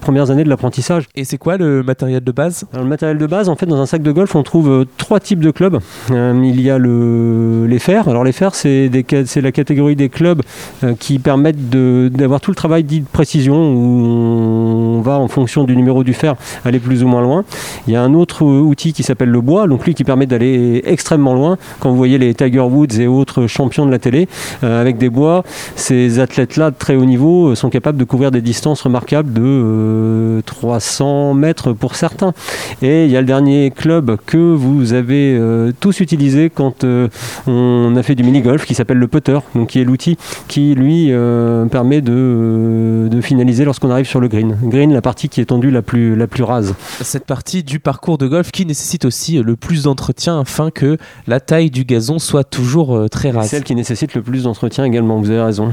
premières 0.00 0.32
années 0.32 0.44
de 0.44 0.48
l'apprentissage. 0.48 1.06
Et 1.14 1.24
c'est 1.24 1.38
quoi 1.38 1.56
le 1.56 1.84
matériel 1.84 2.24
de 2.24 2.32
base? 2.32 2.64
Le 2.74 2.84
matériel 2.84 3.18
de 3.18 3.26
base, 3.26 3.48
en 3.48 3.54
fait, 3.54 3.66
dans 3.66 3.80
un 3.80 3.86
sac 3.86 4.02
de 4.02 4.12
golf, 4.12 4.34
on 4.34 4.42
trouve 4.42 4.68
euh, 4.72 4.84
trois 4.96 5.20
types 5.20 5.40
de 5.40 5.50
clubs. 5.50 5.78
Euh, 6.10 6.40
il 6.44 6.60
y 6.60 6.70
a 6.70 6.78
le, 6.78 7.66
les 7.66 7.78
fers. 7.78 8.08
Alors 8.08 8.24
les 8.24 8.32
fers, 8.32 8.54
c'est 8.54 8.90
la 9.36 9.52
catégorie 9.52 9.96
des 9.96 10.08
clubs 10.08 10.42
euh, 10.82 10.94
qui 10.98 11.18
permettent 11.18 11.68
d'avoir 11.68 12.40
tout 12.40 12.50
le 12.50 12.54
travail 12.54 12.84
dit 12.84 13.00
de 13.00 13.06
précision 13.06 13.54
où 13.54 14.98
on 14.98 15.00
va 15.00 15.18
en 15.18 15.28
fonction 15.28 15.64
du 15.64 15.76
numéro 15.76 16.04
du 16.04 16.14
fer 16.14 16.34
aller 16.64 16.78
plus 16.78 17.02
ou 17.02 17.08
moins 17.08 17.22
loin. 17.22 17.44
Il 17.86 17.92
y 17.92 17.96
a 17.96 18.02
un 18.02 18.14
autre 18.14 18.44
outil 18.44 18.92
qui 18.92 19.02
s'appelle 19.02 19.30
le 19.30 19.40
bois, 19.40 19.66
donc 19.66 19.84
lui 19.84 19.94
qui 19.94 20.04
permet 20.04 20.26
d'aller 20.26 20.82
extrêmement 20.86 21.34
loin. 21.34 21.58
Quand 21.80 21.90
vous 21.90 21.96
voyez 21.96 22.18
les 22.18 22.34
Tiger 22.34 22.60
Woods 22.60 23.00
et 23.00 23.06
autres 23.06 23.46
champions 23.46 23.86
de 23.86 23.90
la 23.90 23.98
télé 23.98 24.28
avec 24.62 24.98
des 24.98 25.10
bois, 25.10 25.44
ces 25.76 26.18
athlètes-là 26.18 26.70
de 26.70 26.76
très 26.76 26.94
haut 26.96 27.04
niveau 27.04 27.54
sont 27.54 27.70
capables 27.70 27.98
de 27.98 28.04
couvrir 28.04 28.30
des 28.30 28.40
distances 28.40 28.82
remarquables 28.82 29.32
de 29.32 30.42
300 30.46 31.34
mètres 31.34 31.72
pour 31.72 31.94
certains. 31.94 32.32
Et 32.80 33.04
il 33.04 33.10
y 33.10 33.16
a 33.16 33.20
le 33.20 33.26
dernier 33.26 33.70
club 33.70 34.16
que 34.26 34.36
vous 34.62 34.92
avez 34.92 35.36
euh, 35.36 35.72
tous 35.80 36.00
utilisé 36.00 36.50
quand 36.50 36.84
euh, 36.84 37.08
on 37.46 37.94
a 37.96 38.02
fait 38.02 38.14
du 38.14 38.22
mini-golf 38.22 38.64
qui 38.64 38.74
s'appelle 38.74 38.98
le 38.98 39.08
putter, 39.08 39.38
donc 39.54 39.70
qui 39.70 39.80
est 39.80 39.84
l'outil 39.84 40.16
qui 40.48 40.74
lui 40.74 41.08
euh, 41.10 41.66
permet 41.66 42.00
de, 42.00 43.08
de 43.10 43.20
finaliser 43.20 43.64
lorsqu'on 43.64 43.90
arrive 43.90 44.06
sur 44.06 44.20
le 44.20 44.28
green. 44.28 44.56
Green, 44.62 44.92
la 44.92 45.02
partie 45.02 45.28
qui 45.28 45.40
est 45.40 45.46
tendue 45.46 45.70
la 45.70 45.82
plus, 45.82 46.14
la 46.14 46.26
plus 46.26 46.44
rase. 46.44 46.74
Cette 47.00 47.26
partie 47.26 47.62
du 47.62 47.80
parcours 47.80 48.18
de 48.18 48.28
golf 48.28 48.52
qui 48.52 48.64
nécessite 48.64 49.04
aussi 49.04 49.42
le 49.42 49.56
plus 49.56 49.84
d'entretien 49.84 50.40
afin 50.40 50.70
que 50.70 50.96
la 51.26 51.40
taille 51.40 51.70
du 51.70 51.84
gazon 51.84 52.18
soit 52.18 52.44
toujours 52.44 53.08
très 53.10 53.30
rase. 53.30 53.48
Celle 53.48 53.64
qui 53.64 53.74
nécessite 53.74 54.14
le 54.14 54.22
plus 54.22 54.44
d'entretien 54.44 54.84
également, 54.84 55.18
vous 55.18 55.30
avez 55.30 55.42
raison. 55.42 55.72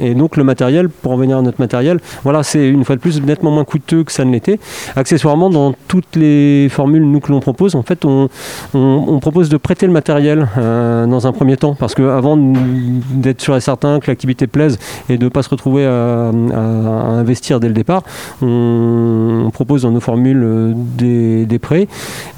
et 0.00 0.14
donc 0.14 0.36
le 0.36 0.44
matériel, 0.44 0.88
pour 0.88 1.12
revenir 1.12 1.38
à 1.38 1.42
notre 1.42 1.60
matériel, 1.60 2.00
voilà, 2.24 2.42
c'est 2.42 2.68
une 2.68 2.84
fois 2.84 2.96
de 2.96 3.00
plus 3.00 3.22
nettement 3.22 3.52
moins 3.52 3.64
coûteux 3.64 4.02
que 4.04 4.12
ça 4.12 4.24
ne 4.24 4.32
l'était. 4.32 4.58
Accessoirement, 4.96 5.50
dans 5.50 5.74
toutes 5.88 6.16
les 6.16 6.68
formules 6.68 7.04
nous 7.04 7.20
que 7.20 7.30
l'on 7.30 7.40
propose, 7.40 7.74
en 7.74 7.82
fait, 7.82 7.91
on, 8.04 9.18
propose 9.20 9.48
de 9.48 9.56
prêter 9.56 9.86
le 9.86 9.92
matériel 9.92 10.48
euh, 10.58 11.06
dans 11.06 11.26
un 11.26 11.32
premier 11.32 11.56
temps, 11.56 11.74
parce 11.74 11.94
qu'avant 11.94 12.36
d'être 12.36 13.40
sûr 13.40 13.56
et 13.56 13.60
certain 13.60 14.00
que 14.00 14.10
l'activité 14.10 14.46
plaise 14.46 14.78
et 15.08 15.18
de 15.18 15.24
ne 15.24 15.28
pas 15.28 15.42
se 15.42 15.48
retrouver 15.48 15.86
à, 15.86 16.30
investir 16.32 17.60
dès 17.60 17.68
le 17.68 17.74
départ, 17.74 18.02
on, 18.40 19.50
propose 19.52 19.82
dans 19.82 19.90
nos 19.90 20.00
formules 20.00 20.42
euh, 20.44 20.72
des, 20.74 21.58
prêts, 21.58 21.88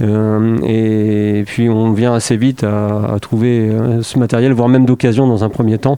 euh, 0.03 0.59
et 0.65 1.45
puis 1.47 1.69
on 1.69 1.93
vient 1.93 2.15
assez 2.15 2.37
vite 2.37 2.65
à, 2.65 3.17
trouver 3.21 3.71
ce 4.03 4.19
matériel, 4.19 4.53
voire 4.53 4.69
même 4.69 4.85
d'occasion 4.85 5.27
dans 5.27 5.45
un 5.45 5.49
premier 5.49 5.79
temps, 5.79 5.97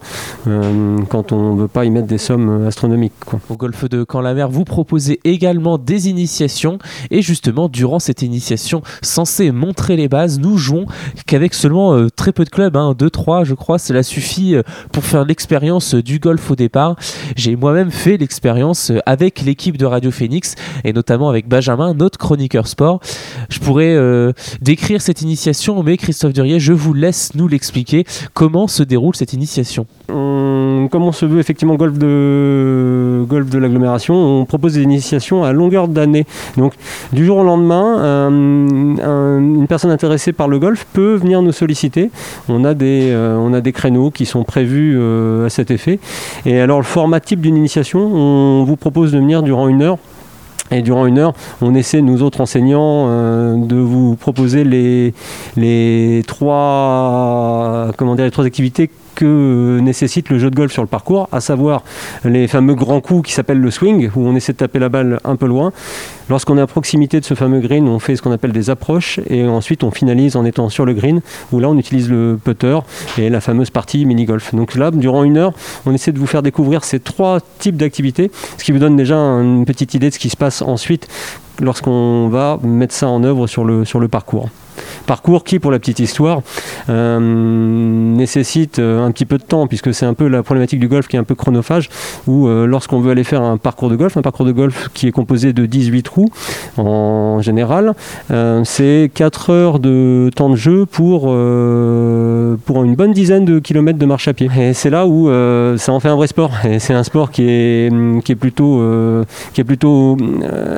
quand 1.09 1.33
on 1.33 1.55
ne 1.55 1.61
veut 1.61 1.69
pas 1.69 1.85
y 1.85 1.91
mettre 1.91 2.07
des 2.07 2.19
sommes 2.19 2.67
astronomiques. 2.67 3.13
Au 3.51 3.57
golfe 3.57 3.89
de 3.89 4.05
Camp-la-Mer, 4.05 4.49
vous 4.49 4.65
proposez 4.65 5.21
également 5.25 5.79
des 5.79 6.09
initiations, 6.09 6.79
et 7.11 7.23
justement, 7.23 7.69
durant 7.69 7.99
cette 7.99 8.23
initiation 8.23 8.83
censée 9.03 9.46
montrer 9.53 9.97
les 9.97 10.09
bases. 10.09 10.38
Nous 10.38 10.57
jouons 10.57 10.87
qu'avec 11.26 11.55
seulement 11.55 11.95
euh, 11.95 12.09
très 12.11 12.33
peu 12.33 12.45
de 12.45 12.50
clubs, 12.50 12.75
2-3 12.75 13.41
hein, 13.41 13.45
je 13.45 13.55
crois, 13.55 13.79
cela 13.79 14.03
suffit 14.03 14.55
euh, 14.55 14.62
pour 14.93 15.05
faire 15.05 15.25
l'expérience 15.25 15.95
du 15.95 16.19
golf 16.19 16.50
au 16.50 16.57
départ. 16.57 16.97
J'ai 17.37 17.57
moi-même 17.57 17.91
fait 17.91 18.17
l'expérience 18.17 18.91
euh, 18.91 18.99
avec 19.07 19.43
l'équipe 19.43 19.76
de 19.76 19.87
Radio 19.87 20.11
Phoenix 20.11 20.55
et 20.85 20.93
notamment 20.93 21.29
avec 21.29 21.49
Benjamin, 21.49 21.95
notre 21.95 22.19
chroniqueur 22.19 22.67
sport. 22.67 23.00
Je 23.49 23.59
pourrais 23.59 23.97
décrire 24.61 25.00
cette 25.00 25.23
initiation, 25.23 25.83
mais 25.83 25.97
Christophe 25.97 26.33
Durier, 26.33 26.61
je 26.61 26.73
vous 26.73 26.95
laisse 26.95 27.35
nous 27.35 27.49
l'expliquer. 27.49 28.05
Comment 28.35 28.67
se 28.67 28.83
déroule 28.83 29.15
cette 29.15 29.33
initiation? 29.33 29.87
Comme 30.90 31.02
on 31.02 31.12
se 31.12 31.26
veut 31.26 31.40
effectivement 31.40 31.76
golf 31.76 31.99
de, 31.99 33.59
l'agglomération, 33.59 34.14
on 34.14 34.45
propose 34.45 34.75
des 34.75 34.83
initiations 34.83 35.45
à 35.45 35.52
longueur 35.52 35.88
d'année. 35.88 36.26
Donc 36.56 36.75
du 37.12 37.25
jour 37.25 37.38
au 37.38 37.45
lendemain, 37.45 37.99
un 37.99 39.56
une 39.56 39.66
personne 39.66 39.90
intéressée 39.90 40.33
par 40.33 40.49
le 40.49 40.59
golf 40.59 40.87
peut 40.92 41.14
venir 41.14 41.42
nous 41.42 41.52
solliciter. 41.52 42.11
On 42.49 42.64
a 42.64 42.75
des, 42.75 43.11
euh, 43.11 43.61
créneaux 43.73 44.11
qui 44.11 44.26
sont 44.26 44.45
prévus 44.45 44.97
euh, 44.97 45.47
à 45.47 45.49
cet 45.49 45.71
effet. 45.71 45.99
Et 46.45 46.61
alors 46.61 46.78
le 46.78 46.85
format 46.85 47.21
type 47.21 47.40
d'une 47.40 47.56
initiation, 47.56 48.00
on 48.00 48.64
vous 48.64 48.76
propose 48.76 49.12
de 49.12 49.18
venir 49.18 49.42
durant 49.42 49.68
une 49.68 49.83
heure 49.83 49.99
et 50.71 50.83
durant 50.83 51.06
une 51.06 51.18
heure, 51.18 51.33
on 51.61 51.76
essaie, 51.76 52.02
nous 52.02 52.25
autres 52.25 52.40
enseignants, 52.40 53.06
euh, 53.09 53.56
de 53.56 53.76
vous 53.76 54.16
proposer 54.16 54.64
les, 54.64 55.14
les, 55.56 56.25
trois, 56.26 57.92
comment 57.97 58.16
dire, 58.16 58.25
les 58.25 58.33
trois 58.33 58.45
activités 58.45 58.90
que 59.16 59.80
nécessite 59.80 60.28
le 60.28 60.38
jeu 60.38 60.50
de 60.50 60.54
golf 60.54 60.73
sur 60.73 60.82
le 60.82 60.88
parcours, 60.88 61.28
à 61.32 61.40
savoir 61.40 61.82
les 62.25 62.46
fameux 62.46 62.75
grands 62.75 63.00
coups 63.00 63.28
qui 63.28 63.35
s'appellent 63.35 63.61
le 63.61 63.70
swing, 63.73 64.11
où 64.14 64.20
on 64.20 64.37
essaie 64.37 64.52
de 64.52 64.58
taper 64.58 64.78
la 64.78 64.88
balle 64.88 65.18
un 65.25 65.35
peu 65.35 65.46
loin. 65.46 65.73
Lorsqu'on 66.28 66.58
est 66.58 66.61
à 66.61 66.66
proximité 66.66 67.18
de 67.20 67.25
ce 67.25 67.35
fameux 67.35 67.61
green, 67.61 67.88
on 67.88 67.99
fait 67.99 68.14
ce 68.14 68.23
qu'on 68.23 68.32
appelle 68.32 68.52
des 68.52 68.70
approches, 68.70 69.18
et 69.28 69.46
ensuite 69.46 69.82
on 69.82 69.90
finalise 69.90 70.37
en 70.37 70.44
étant 70.44 70.68
sur 70.68 70.85
le 70.85 70.92
green, 70.94 71.20
où 71.52 71.58
là 71.58 71.68
on 71.68 71.78
utilise 71.78 72.11
le 72.11 72.38
putter 72.42 72.78
et 73.18 73.30
la 73.30 73.40
fameuse 73.40 73.70
partie 73.70 74.04
mini-golf. 74.04 74.54
Donc 74.54 74.75
là, 74.75 74.90
durant 74.90 75.25
une 75.25 75.38
heure, 75.38 75.52
on 75.87 75.94
essaie 75.94 76.12
de 76.12 76.18
vous 76.18 76.26
faire 76.26 76.42
découvrir 76.42 76.85
ces 76.85 77.00
trois 77.00 77.40
types 77.58 77.76
d'activités, 77.76 78.30
ce 78.58 78.64
qui 78.64 78.73
vous 78.73 78.78
donne 78.78 78.96
déjà 78.96 79.16
une 79.16 79.64
petite 79.64 79.94
idée 79.94 80.11
de 80.11 80.14
ce 80.14 80.18
qui 80.18 80.30
se 80.30 80.37
passe 80.37 80.62
ensuite 80.62 81.08
lorsqu'on 81.61 82.28
va 82.28 82.58
mettre 82.62 82.94
ça 82.94 83.08
en 83.08 83.25
œuvre 83.25 83.46
sur 83.46 83.64
le, 83.64 83.85
sur 83.85 83.99
le 83.99 84.08
parcours. 84.08 84.50
Parcours 85.06 85.45
qui, 85.45 85.59
pour 85.59 85.71
la 85.71 85.78
petite 85.78 85.99
histoire, 86.00 86.40
nécessite 86.88 88.78
un 88.78 89.11
petit 89.11 89.26
peu 89.26 89.38
de 89.38 89.42
temps, 89.42 89.66
puisque 89.66 89.95
c'est 89.95 90.06
un 90.06 90.14
peu 90.14 90.28
la 90.28 90.42
problématique 90.42 90.80
du 90.80 90.88
golf 90.88 91.09
qui 91.09 91.16
est 91.16 91.18
un 91.18 91.25
peu 91.25 91.35
chronophage, 91.35 91.88
où 92.26 92.49
lorsqu'on 92.49 93.00
veut 93.00 93.11
aller 93.11 93.25
faire 93.25 93.42
un 93.42 93.56
parcours 93.56 93.90
de 93.90 93.97
golf, 93.97 94.16
un 94.16 94.23
parcours 94.23 94.47
de 94.47 94.52
golf 94.52 94.88
qui 94.95 95.09
est 95.09 95.12
composé 95.12 95.52
de 95.52 95.66
18 95.66 96.02
trous 96.02 96.28
en 96.76 97.40
général, 97.40 97.95
c'est 98.64 99.11
4 99.14 99.50
heures 99.50 99.78
de 99.78 100.30
temps 100.35 100.50
de 100.50 100.56
jeu 100.56 100.87
pour, 100.87 101.23
pour 101.23 102.85
une 102.85 102.95
bonne 102.95 103.12
dizaine 103.12 103.45
de 103.45 103.59
kilomètres 103.59 103.99
de 103.99 104.06
marche 104.06 104.28
à 104.28 104.35
pied. 104.35 104.49
Et 104.59 104.73
c'est 104.73 104.90
là 104.90 105.06
où 105.06 105.28
ça 105.76 105.92
en 105.92 106.00
fait 106.00 106.09
un 106.09 106.16
vrai 106.16 106.26
sport. 106.26 106.52
Et 106.64 106.78
c'est 106.78 106.95
un 106.95 107.02
sport 107.02 107.30
qui 107.30 107.45
est, 107.49 108.23
qui 108.23 108.33
est 108.33 108.37
plutôt, 108.37 108.83
qui 109.52 109.61
est 109.61 109.64
plutôt 109.64 110.16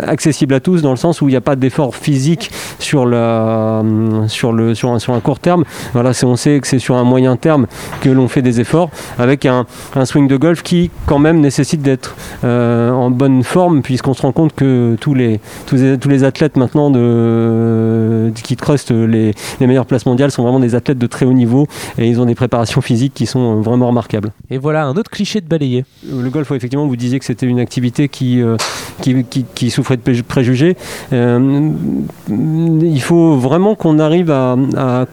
accessible 0.06 0.54
à 0.54 0.60
tous 0.60 0.82
dans 0.82 0.90
le 0.90 0.96
sens 0.96 1.20
où 1.20 1.28
il 1.28 1.32
n'y 1.32 1.36
a 1.36 1.40
pas 1.40 1.56
d'effort 1.56 1.94
physique 1.94 2.50
sur, 2.78 3.06
la, 3.06 3.82
sur, 4.28 4.52
le, 4.52 4.74
sur, 4.74 4.90
un, 4.90 4.98
sur 4.98 5.12
un 5.12 5.20
court 5.20 5.38
terme. 5.38 5.64
Voilà, 5.92 6.12
on 6.24 6.36
sait 6.36 6.60
que 6.60 6.66
c'est 6.66 6.78
sur 6.78 6.96
un 6.96 7.04
moyen 7.04 7.36
terme 7.36 7.66
que 8.00 8.10
l'on 8.10 8.28
fait 8.28 8.42
des 8.42 8.60
efforts 8.60 8.90
avec 9.18 9.46
un, 9.46 9.66
un, 9.94 10.04
swing 10.04 10.28
de 10.28 10.36
golf 10.36 10.62
qui 10.62 10.90
quand 11.06 11.18
même 11.18 11.40
nécessite 11.40 11.82
d'être 11.82 12.16
euh, 12.44 12.90
en 12.90 13.10
bonne 13.10 13.42
forme 13.42 13.82
puisqu'on 13.82 14.14
se 14.14 14.22
rend 14.22 14.32
compte 14.32 14.54
que 14.54 14.96
tous 15.00 15.14
les, 15.14 15.40
tous 15.66 15.76
les, 15.76 15.98
tous 15.98 16.08
les 16.08 16.24
athlètes 16.24 16.56
maintenant 16.56 16.90
de, 16.90 18.32
qui 18.42 18.56
trustent 18.56 18.90
les, 18.90 19.34
les 19.60 19.66
meilleures 19.66 19.86
places 19.86 20.06
mondiales 20.06 20.30
sont 20.30 20.42
vraiment 20.42 20.60
des 20.60 20.74
athlètes 20.74 20.98
de 20.98 21.06
très 21.06 21.26
haut 21.26 21.32
niveau 21.32 21.66
et 21.98 22.06
ils 22.06 22.20
ont 22.20 22.26
des 22.26 22.34
préparations 22.34 22.80
physiques 22.80 23.14
qui 23.14 23.26
sont 23.26 23.60
vraiment 23.60 23.88
remarquables. 23.88 24.32
Et 24.50 24.58
voilà 24.58 24.84
un 24.84 24.96
autre 24.96 25.10
cliché 25.10 25.40
de 25.40 25.46
balayer. 25.46 25.84
Le 26.08 26.30
golf, 26.30 26.50
effectivement, 26.50 26.86
vous 26.86 26.96
disiez 26.96 27.18
que 27.18 27.24
c'était 27.24 27.46
une 27.46 27.60
activité 27.60 28.08
qui, 28.08 28.40
euh, 28.40 28.56
qui, 29.02 29.24
qui, 29.24 29.44
qui, 29.54 29.70
souffrait 29.70 29.96
de 29.96 30.22
préjugés. 30.22 30.76
Euh, 31.12 31.70
il 32.28 33.00
faut 33.00 33.36
vraiment 33.36 33.74
qu'on 33.78 33.98
arrive 33.98 34.30
à, 34.30 34.56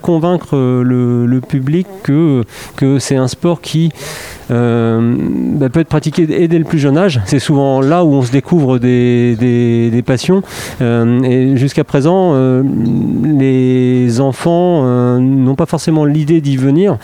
convaincre 0.02 0.58
le, 0.58 1.40
public 1.48 1.88
que, 2.04 2.44
c'est 3.00 3.16
un 3.16 3.28
sport 3.28 3.62
qui 3.62 3.92
bah, 4.50 5.70
peut 5.70 5.80
être 5.80 5.88
pratiqué 5.88 6.26
dès 6.26 6.58
le 6.58 6.66
plus 6.66 6.80
jeune 6.80 6.98
âge. 6.98 7.22
C'est 7.26 7.40
souvent 7.40 7.82
là 7.82 8.04
où 8.04 8.14
on 8.14 8.22
se 8.22 8.32
découvre 8.32 8.78
des, 8.78 9.36
des, 9.36 10.02
passions. 10.02 10.44
Euh, 10.82 11.22
et 11.24 11.58
jusqu'à 11.58 11.84
présent, 11.84 12.32
euh, 12.34 12.64
les 13.24 14.22
enfants 14.22 14.84
n'ont 15.20 15.56
pas 15.56 15.66
forcément 15.66 16.06
l'idée 16.06 16.42
d'y 16.42 16.58
venir. 16.58 16.98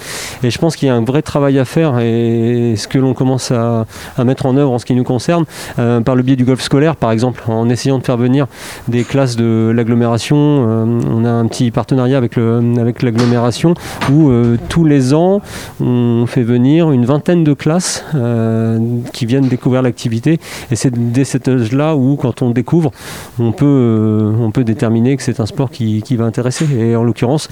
Et 0.44 0.52
je 0.52 0.58
pense 0.60 0.76
qu'il 0.76 0.88
y 0.88 0.92
a 0.92 0.96
un 0.96 1.04
vrai 1.04 1.22
travail 1.22 1.58
à 1.58 1.66
faire. 1.66 2.00
Et 2.00 2.76
ce 2.78 2.88
que 2.88 3.00
l'on 3.00 3.14
commence 3.14 3.52
à, 3.52 3.86
à, 4.18 4.24
mettre 4.24 4.46
en 4.46 4.56
œuvre 4.58 4.72
en 4.72 4.80
ce 4.80 4.86
qui 4.86 4.94
nous 4.94 5.04
concerne, 5.04 5.46
par 5.76 6.16
le 6.16 6.22
biais 6.22 6.36
du 6.36 6.46
golf 6.46 6.62
scolaire, 6.62 6.96
par 6.96 7.12
exemple, 7.12 7.44
en 7.48 7.70
essayant 7.70 7.98
de 7.98 8.04
faire 8.04 8.18
venir 8.18 8.48
des 8.88 9.04
classes 9.04 9.36
de 9.36 9.72
l'agglomération. 9.74 10.38
on 10.38 11.26
a 11.26 11.30
un 11.30 11.48
petit 11.48 11.72
partenariat 11.72 12.18
avec 12.18 12.36
l'agglomération 12.36 13.72
avec 13.72 14.12
où 14.12 14.32
tous 14.70 14.86
les 14.86 15.14
ans, 15.14 15.42
on 15.80 16.26
fait 16.28 16.44
venir 16.44 16.92
une 16.92 17.06
vingtaine 17.06 17.31
de 17.36 17.54
classes 17.54 18.04
euh, 18.16 18.80
qui 19.14 19.26
viennent 19.26 19.48
découvrir 19.48 19.82
l'activité. 19.82 20.40
Et 20.72 20.76
c'est 20.76 20.92
dès 21.12 21.24
cet 21.24 21.48
âge-là 21.48 21.96
où, 21.96 22.16
quand 22.16 22.42
on 22.42 22.52
découvre, 22.52 22.92
on 23.40 23.52
peut, 23.52 23.66
euh, 23.66 24.34
on 24.40 24.52
peut 24.52 24.64
déterminer 24.64 25.18
que 25.18 25.24
c'est 25.24 25.40
un 25.40 25.46
sport 25.46 25.72
qui, 25.72 26.02
qui 26.02 26.16
va 26.16 26.26
intéresser. 26.26 26.66
Et 26.78 26.96
en 26.96 27.04
l'occurrence, 27.04 27.48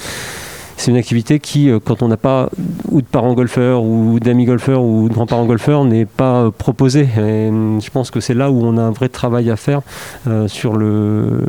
c'est 0.80 0.92
une 0.92 0.98
activité 0.98 1.40
qui, 1.40 1.70
euh, 1.70 1.80
quand 1.84 2.02
on 2.04 2.08
n'a 2.08 2.16
pas 2.16 2.50
ou 2.90 3.02
de 3.02 3.06
parents 3.06 3.34
golfeurs 3.34 3.84
ou 3.84 4.18
d'amis 4.20 4.46
golfeurs 4.46 4.82
ou 4.82 5.10
de 5.10 5.14
grands-parents 5.14 5.46
golfeurs, 5.46 5.84
n'est 5.84 6.06
pas 6.06 6.46
euh, 6.46 6.52
proposée. 6.52 7.08
Hum, 7.18 7.82
je 7.82 7.90
pense 7.90 8.12
que 8.12 8.22
c'est 8.22 8.34
là 8.34 8.50
où 8.50 8.64
on 8.64 8.78
a 8.78 8.82
un 8.82 8.92
vrai 8.92 9.10
travail 9.10 9.52
à 9.52 9.58
faire 9.58 9.82
euh, 10.28 10.48
sur, 10.48 10.78
le, 10.78 11.42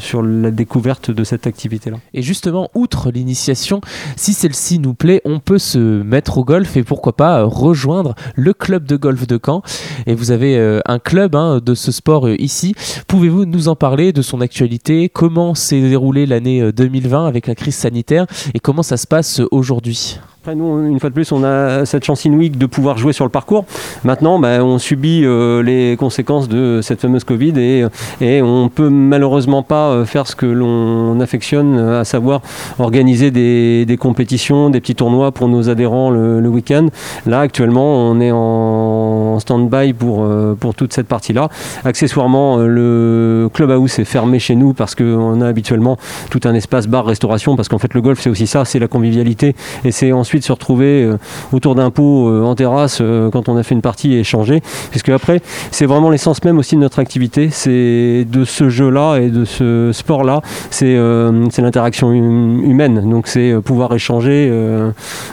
sur 0.00 0.22
la 0.22 0.50
découverte 0.50 1.12
de 1.12 1.22
cette 1.22 1.46
activité-là. 1.46 1.98
Et 2.14 2.22
justement, 2.22 2.68
outre 2.74 3.12
l'initiation, 3.12 3.80
si 4.16 4.32
celle-ci 4.34 4.80
nous 4.80 4.94
plaît, 4.94 5.22
on 5.24 5.38
peut 5.38 5.58
se 5.58 5.78
mettre 6.02 6.38
au 6.38 6.44
golf 6.44 6.76
et 6.76 6.82
pourquoi 6.82 7.14
pas 7.14 7.44
rejoindre 7.44 8.16
le 8.34 8.52
club 8.52 8.84
de 8.86 8.96
golf 8.96 9.28
de 9.28 9.38
Caen. 9.44 9.62
Et 10.06 10.16
vous 10.16 10.32
avez 10.32 10.80
un 10.84 10.98
club 10.98 11.36
hein, 11.36 11.60
de 11.64 11.74
ce 11.74 11.92
sport 11.92 12.28
ici. 12.28 12.74
Pouvez-vous 13.06 13.44
nous 13.44 13.68
en 13.68 13.76
parler 13.76 14.12
de 14.12 14.22
son 14.22 14.40
actualité? 14.40 15.08
Comment 15.08 15.54
s'est 15.54 15.80
déroulée 15.80 16.26
l'année 16.26 16.72
2020 16.72 17.26
avec 17.26 17.46
la 17.46 17.54
crise 17.54 17.76
sanitaire? 17.76 18.26
Et 18.54 18.60
comment 18.60 18.82
ça 18.82 18.96
se 18.96 19.06
passe 19.06 19.40
aujourd'hui? 19.50 20.18
Nous, 20.54 20.86
une 20.86 21.00
fois 21.00 21.10
de 21.10 21.14
plus, 21.14 21.32
on 21.32 21.44
a 21.44 21.84
cette 21.84 22.04
chance 22.04 22.24
inouïe 22.24 22.50
de 22.50 22.66
pouvoir 22.66 22.98
jouer 22.98 23.12
sur 23.12 23.24
le 23.24 23.30
parcours. 23.30 23.64
Maintenant, 24.04 24.38
bah, 24.38 24.62
on 24.62 24.78
subit 24.78 25.22
euh, 25.24 25.62
les 25.62 25.96
conséquences 25.96 26.48
de 26.48 26.80
cette 26.82 27.00
fameuse 27.00 27.24
Covid 27.24 27.54
et, 27.58 28.42
on 28.42 28.68
peut 28.68 28.88
malheureusement 28.88 29.62
pas 29.62 29.88
euh, 29.88 30.04
faire 30.04 30.26
ce 30.26 30.36
que 30.36 30.46
l'on 30.46 31.20
affectionne, 31.20 31.78
à 31.78 32.04
savoir 32.04 32.40
organiser 32.78 33.30
des, 33.30 33.96
compétitions, 33.98 34.70
des 34.70 34.80
petits 34.80 34.94
tournois 34.94 35.32
pour 35.32 35.48
nos 35.48 35.68
adhérents 35.68 36.10
le, 36.10 36.48
week-end. 36.48 36.86
Là, 37.26 37.40
actuellement, 37.40 38.10
on 38.10 38.20
est 38.20 38.30
en 38.32 39.38
stand-by 39.40 39.92
pour, 39.92 40.24
euh, 40.24 40.56
pour 40.58 40.74
toute 40.74 40.92
cette 40.92 41.06
partie-là. 41.06 41.48
Accessoirement, 41.84 42.56
le 42.58 43.50
clubhouse 43.52 43.98
est 43.98 44.04
fermé 44.04 44.38
chez 44.38 44.54
nous 44.54 44.72
parce 44.72 44.94
qu'on 44.94 45.40
a 45.40 45.46
habituellement 45.46 45.98
tout 46.30 46.40
un 46.44 46.54
espace 46.54 46.86
bar-restauration 46.86 47.56
parce 47.56 47.68
qu'en 47.68 47.78
fait, 47.78 47.92
le 47.92 48.00
golf, 48.00 48.20
c'est 48.20 48.30
aussi 48.30 48.46
ça, 48.46 48.64
c'est 48.64 48.78
la 48.78 48.88
convivialité 48.88 49.54
et 49.84 49.92
c'est 49.92 50.12
ensuite 50.12 50.37
de 50.38 50.44
se 50.44 50.52
retrouver 50.52 51.04
euh, 51.04 51.18
autour 51.52 51.74
d'un 51.74 51.90
pot 51.90 52.28
euh, 52.28 52.42
en 52.42 52.54
terrasse 52.54 52.98
euh, 53.00 53.30
quand 53.30 53.48
on 53.48 53.56
a 53.56 53.62
fait 53.62 53.74
une 53.74 53.82
partie 53.82 54.14
et 54.14 54.20
échanger. 54.20 54.62
Puisque 54.90 55.08
après, 55.08 55.40
c'est 55.70 55.86
vraiment 55.86 56.10
l'essence 56.10 56.42
même 56.44 56.58
aussi 56.58 56.76
de 56.76 56.80
notre 56.80 56.98
activité, 56.98 57.50
c'est 57.50 58.26
de 58.30 58.44
ce 58.44 58.68
jeu-là 58.68 59.18
et 59.18 59.30
de 59.30 59.44
ce 59.44 59.90
sport-là, 59.92 60.42
c'est 60.70 60.96
l'interaction 60.96 62.08
hum, 62.08 62.64
humaine. 62.64 63.08
Donc 63.10 63.26
c'est 63.26 63.54
pouvoir 63.64 63.94
échanger 63.94 64.52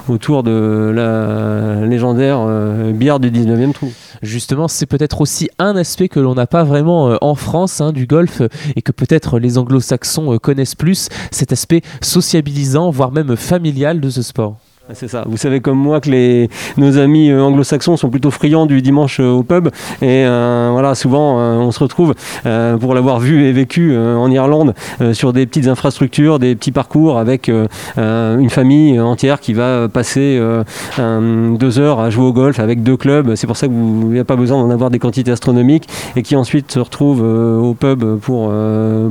autour 0.10 0.44
de 0.44 0.92
la 0.94 1.86
légendaire 1.86 2.46
bière 2.94 3.20
du 3.20 3.32
19e 3.32 3.74
trou. 3.74 3.92
Justement, 4.22 4.68
c'est 4.68 4.86
peut-être 4.86 5.22
aussi 5.22 5.50
un 5.60 5.76
aspect 5.76 6.08
que 6.08 6.20
l'on 6.20 6.36
n'a 6.36 6.48
pas 6.48 6.64
vraiment 6.64 7.18
en 7.22 7.36
France 7.36 7.82
hein, 7.82 7.92
du 7.92 8.06
golf 8.08 8.42
et 8.76 8.82
que 8.82 8.92
peut-être 8.92 9.40
les 9.40 9.58
anglo-saxons 9.58 10.38
connaissent 10.38 10.76
plus, 10.76 11.10
cet 11.32 11.52
aspect 11.52 11.82
sociabilisant, 12.02 12.90
voire 12.90 13.12
même 13.12 13.36
familial 13.36 14.00
de 14.00 14.10
ce 14.10 14.22
sport. 14.22 14.58
C'est 14.94 15.08
ça. 15.08 15.24
Vous 15.28 15.38
savez 15.38 15.62
comme 15.62 15.80
moi 15.80 16.00
que 16.00 16.12
les, 16.12 16.48
nos 16.78 17.00
amis 17.00 17.32
euh, 17.32 17.42
anglo-saxons 17.42 17.98
sont 17.98 18.10
plutôt 18.10 18.30
friands 18.30 18.68
du 18.68 18.84
dimanche 18.84 19.20
euh, 19.20 19.32
au 19.32 19.42
pub. 19.42 19.70
Et 20.04 20.26
euh, 20.26 20.70
voilà, 20.72 20.94
souvent, 20.94 21.38
on 21.38 21.72
se 21.72 21.80
retrouve, 21.80 22.14
pour 22.80 22.94
l'avoir 22.94 23.20
vu 23.20 23.46
et 23.46 23.52
vécu 23.52 23.98
en 23.98 24.30
Irlande, 24.30 24.74
sur 25.14 25.34
des 25.34 25.46
petites 25.46 25.68
infrastructures, 25.68 26.40
des 26.40 26.56
petits 26.56 26.72
parcours 26.72 27.18
avec 27.18 27.50
une 27.98 28.50
famille 28.50 29.00
entière 29.00 29.40
qui 29.40 29.54
va 29.54 29.88
passer 29.90 30.40
deux 30.98 31.80
heures 31.80 32.00
à 32.00 32.10
jouer 32.10 32.26
au 32.26 32.34
golf 32.34 32.60
avec 32.60 32.84
deux 32.84 32.98
clubs. 32.98 33.36
C'est 33.36 33.48
pour 33.48 33.58
ça 33.58 33.68
qu'il 33.68 33.76
n'y 33.78 34.20
a 34.20 34.24
pas 34.24 34.36
besoin 34.36 34.62
d'en 34.62 34.70
avoir 34.70 34.90
des 34.90 35.00
quantités 35.00 35.32
astronomiques 35.32 35.88
et 36.16 36.22
qui 36.22 36.36
ensuite 36.36 36.72
se 36.72 36.80
retrouvent 36.80 37.24
au 37.24 37.74
pub 37.74 38.20
pour, 38.20 38.54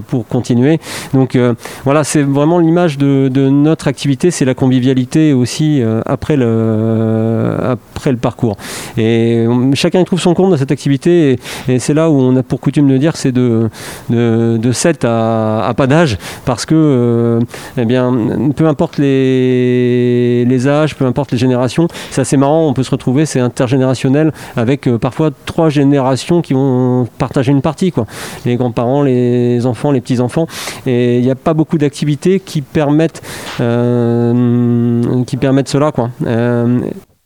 pour 0.09 0.27
continuer. 0.29 0.79
Donc 1.13 1.39
voilà, 1.85 2.05
c'est 2.05 2.23
vraiment 2.23 2.59
l'image 2.59 2.99
de, 2.99 3.29
de 3.29 3.49
notre 3.49 3.89
activité, 3.89 4.31
c'est 4.31 4.45
la 4.45 4.55
convivialité 4.55 5.33
aussi 5.33 5.64
euh, 5.83 6.01
après, 6.07 6.37
le, 6.37 7.57
après 7.61 8.11
le 8.11 8.19
parcours. 8.19 8.57
Et 8.97 9.47
chacun 9.75 10.01
y 10.01 10.05
trouve 10.05 10.21
son 10.21 10.35
compte 10.35 10.51
dans 10.51 10.57
cette 10.57 10.73
activité 10.73 11.39
et, 11.69 11.79
c'est 11.79 11.95
là 11.95 12.11
où 12.11 12.21
on 12.21 12.37
a 12.37 12.43
pour 12.43 12.61
coutume 12.61 12.89
de 12.89 12.97
dire 12.97 13.17
c'est 13.17 13.33
de, 13.33 13.69
de, 14.11 14.59
de 14.61 14.73
7 14.73 15.05
à, 15.05 15.73
pas 15.77 15.87
d'âge 15.87 16.19
parce 16.45 16.67
que 16.67 16.75
euh, 16.75 17.41
eh 17.77 17.85
bien, 17.85 18.13
peu 18.55 18.67
importe 18.67 18.99
les, 18.99 20.45
les 20.45 20.69
âges, 20.69 20.95
peu 20.95 21.05
importe 21.07 21.33
les 21.33 21.39
générations, 21.39 21.89
c'est 22.11 22.21
assez 22.21 22.37
marrant, 22.37 22.69
on 22.69 22.75
peut 22.75 22.83
se 22.83 22.91
retrouver, 22.91 23.27
c'est 23.27 23.41
intergénérationnel 23.41 24.33
avec 24.57 24.87
euh, 24.87 24.99
parfois 24.99 25.31
trois 25.47 25.69
générations 25.69 26.43
qui 26.43 26.55
vont 26.55 27.09
partager 27.19 27.53
une 27.53 27.63
partie. 27.63 27.93
Quoi. 27.93 28.07
Les 28.45 28.57
grands-parents, 28.57 29.03
les 29.03 29.67
enfants, 29.67 29.91
les 29.91 30.01
petits-enfants. 30.01 30.47
Et 30.87 31.19
il 31.19 31.25
n'y 31.25 31.31
a 31.31 31.35
pas 31.37 31.55
beaucoup 31.55 31.79
d'activités 31.79 32.41
qui 32.41 32.63
permettent, 32.63 33.23
qui 33.59 35.37
permettent 35.37 35.54
mettre 35.55 35.71
cela. 35.71 35.93
Quoi. 35.93 36.11
Euh, 36.27 36.81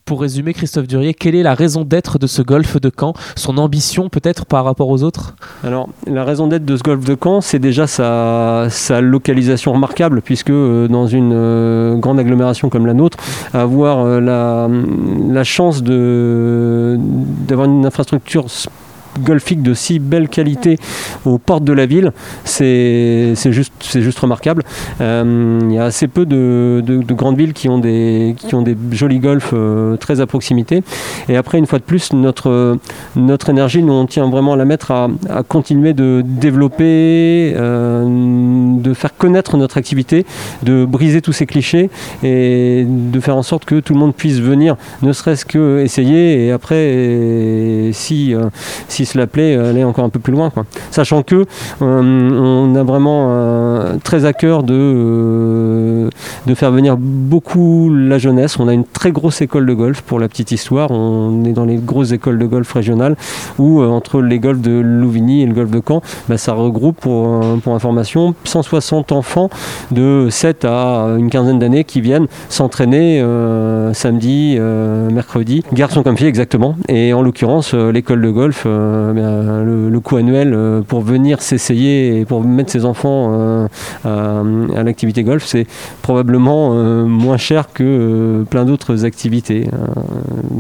pour 0.05 0.23
résumer, 0.23 0.55
Christophe 0.55 0.87
Durier, 0.87 1.13
quelle 1.13 1.35
est 1.35 1.43
la 1.43 1.55
raison 1.55 1.85
d'être 1.85 2.19
de 2.19 2.27
ce 2.27 2.41
golf 2.41 2.81
de 2.81 2.91
Caen? 2.99 3.13
Son 3.37 3.59
ambition 3.59 4.09
peut-être 4.09 4.47
par 4.47 4.65
rapport 4.65 4.89
aux 4.89 5.03
autres? 5.03 5.37
Alors, 5.63 5.91
la 6.07 6.25
raison 6.25 6.47
d'être 6.47 6.65
de 6.65 6.77
ce 6.79 6.83
golf 6.83 7.05
de 7.05 7.15
Caen, 7.23 7.43
c'est 7.43 7.59
déjà 7.59 7.87
sa, 7.87 8.69
sa, 8.71 9.03
localisation 9.03 9.73
remarquable, 9.73 10.23
puisque 10.23 10.49
euh, 10.49 10.89
dans 10.89 11.07
une 11.07 11.33
euh, 11.35 11.97
grande 11.97 12.19
agglomération 12.19 12.71
comme 12.71 12.87
la 12.87 12.95
nôtre, 12.95 13.19
avoir 13.53 14.05
la, 14.21 14.69
la, 15.29 15.45
chance 15.45 15.83
d'avoir 15.83 17.67
une 17.67 17.85
infrastructure 17.85 18.47
golfiques 19.19 19.63
de 19.63 19.75
si 19.75 19.99
belle 19.99 20.29
qualité 20.29 20.79
aux 21.25 21.39
portes 21.39 21.65
de 21.65 21.73
la 21.73 21.87
ville, 21.87 22.13
c'est 22.45 23.35
juste, 23.53 23.73
juste 24.01 24.19
remarquable. 24.19 24.63
Euh, 25.01 25.61
il 25.63 25.73
y 25.73 25.79
a 25.79 25.85
assez 25.85 26.09
peu 26.09 26.27
de, 26.27 26.83
grandes 27.13 27.37
villes 27.37 27.53
qui 27.53 27.69
ont 27.69 27.79
des, 27.79 28.35
qui 28.39 28.55
ont 28.55 28.63
des 28.63 28.77
jolis 28.93 29.19
golfs 29.19 29.51
euh, 29.53 29.97
très 29.97 30.21
à 30.21 30.27
proximité. 30.27 30.83
Et 31.29 31.37
après, 31.37 31.59
une 31.59 31.67
fois 31.67 31.79
de 31.79 31.85
plus, 31.85 32.13
notre, 32.13 32.79
énergie, 33.49 33.83
nous, 33.83 33.93
on 33.93 34.07
tient 34.07 34.29
vraiment 34.31 34.55
à 34.55 34.57
la 34.57 34.65
mettre 34.65 34.91
à, 34.91 35.09
continuer 35.47 35.95
de 35.95 36.23
développer, 36.25 37.55
euh, 37.57 38.05
de 38.79 38.95
faire 38.95 39.17
connaître 39.17 39.57
notre 39.57 39.79
activité, 39.79 40.27
de 40.63 40.85
briser 40.85 41.23
tous 41.23 41.33
ces 41.33 41.47
clichés 41.47 41.91
et 42.23 42.85
de 42.87 43.21
faire 43.21 43.37
en 43.37 43.43
sorte 43.43 43.65
que 43.65 43.81
tout 43.81 43.95
le 43.95 44.01
monde 44.01 44.15
puisse 44.15 44.41
venir, 44.41 44.77
ne 45.03 45.13
serait-ce 45.13 45.45
que 45.45 45.81
essayer 45.81 46.47
et 46.47 46.53
après, 46.53 47.91
si, 47.93 48.35
si 48.89 49.07
cela 49.09 49.27
plaît, 49.27 49.57
aller 49.57 49.85
encore 49.85 50.05
un 50.05 50.09
peu 50.09 50.21
plus 50.21 50.33
loin. 50.33 50.53
Sachant 50.91 51.23
que 51.23 51.45
on 51.81 52.75
a 52.75 52.83
vraiment 52.83 53.99
très 54.05 54.25
à 54.25 54.33
cœur 54.33 54.63
de, 54.63 56.09
faire 56.55 56.73
venir 56.73 56.97
beaucoup 56.99 57.91
la 57.93 58.19
jeunesse. 58.19 58.59
On 58.59 58.69
a 58.69 58.75
une 58.75 58.85
très 58.85 59.13
grosse 59.13 59.41
école 59.41 59.67
de 59.67 59.75
golf 59.75 60.01
pour 60.03 60.19
la 60.19 60.29
petite 60.29 60.51
histoire. 60.51 60.91
On 60.91 61.45
est 61.45 61.53
dans 61.53 61.65
les 61.65 61.77
grosses 61.77 62.13
écoles 62.13 62.39
de 62.39 62.47
golf 62.47 62.73
régionales 62.73 63.17
où 63.59 63.83
entre 63.83 64.21
les 64.21 64.39
golfs 64.39 64.61
de 64.61 64.81
Louvigny 64.81 65.43
et 65.43 65.47
le 65.47 65.55
golf 65.55 65.71
de 65.71 65.81
Caen, 65.87 66.03
bah, 66.29 66.39
ça 66.39 66.53
regroupe 66.53 67.01
pour, 67.01 67.41
pour 67.63 67.75
information 67.75 68.35
160 68.45 69.13
enfants 69.13 69.51
de 69.91 70.29
7 70.31 70.65
à 70.65 71.17
une 71.19 71.31
quinzaine 71.31 71.59
d'années 71.59 71.85
qui 71.85 72.01
viennent 72.01 72.27
s'entraîner 72.49 73.25
samedi, 73.93 74.59
mercredi, 74.59 75.63
garçons 75.73 76.03
comme 76.03 76.17
filles 76.17 76.27
exactement. 76.27 76.77
Et 76.89 77.13
en 77.13 77.23
l'occurrence, 77.23 77.75
l'école 77.75 78.23
de 78.23 78.31
golf, 78.31 78.67
bah, 79.15 79.63
le, 79.65 79.89
le, 79.89 80.01
coût 80.01 80.17
annuel 80.17 80.57
pour 80.87 81.01
venir 81.01 81.43
s'essayer 81.43 82.21
et 82.21 82.25
pour 82.25 82.43
mettre 82.45 82.71
ses 82.71 82.85
enfants 82.85 83.69
à, 84.05 84.83
l'activité 84.83 85.23
golf, 85.23 85.45
c'est 85.45 85.67
probablement 86.03 86.71
euh, 86.73 87.05
moins 87.05 87.37
cher 87.37 87.73
que 87.73 87.85
euh, 87.85 88.45
plein 88.45 88.65
d'autres 88.65 89.05
activités. 89.05 89.69
Hein. 89.73 89.93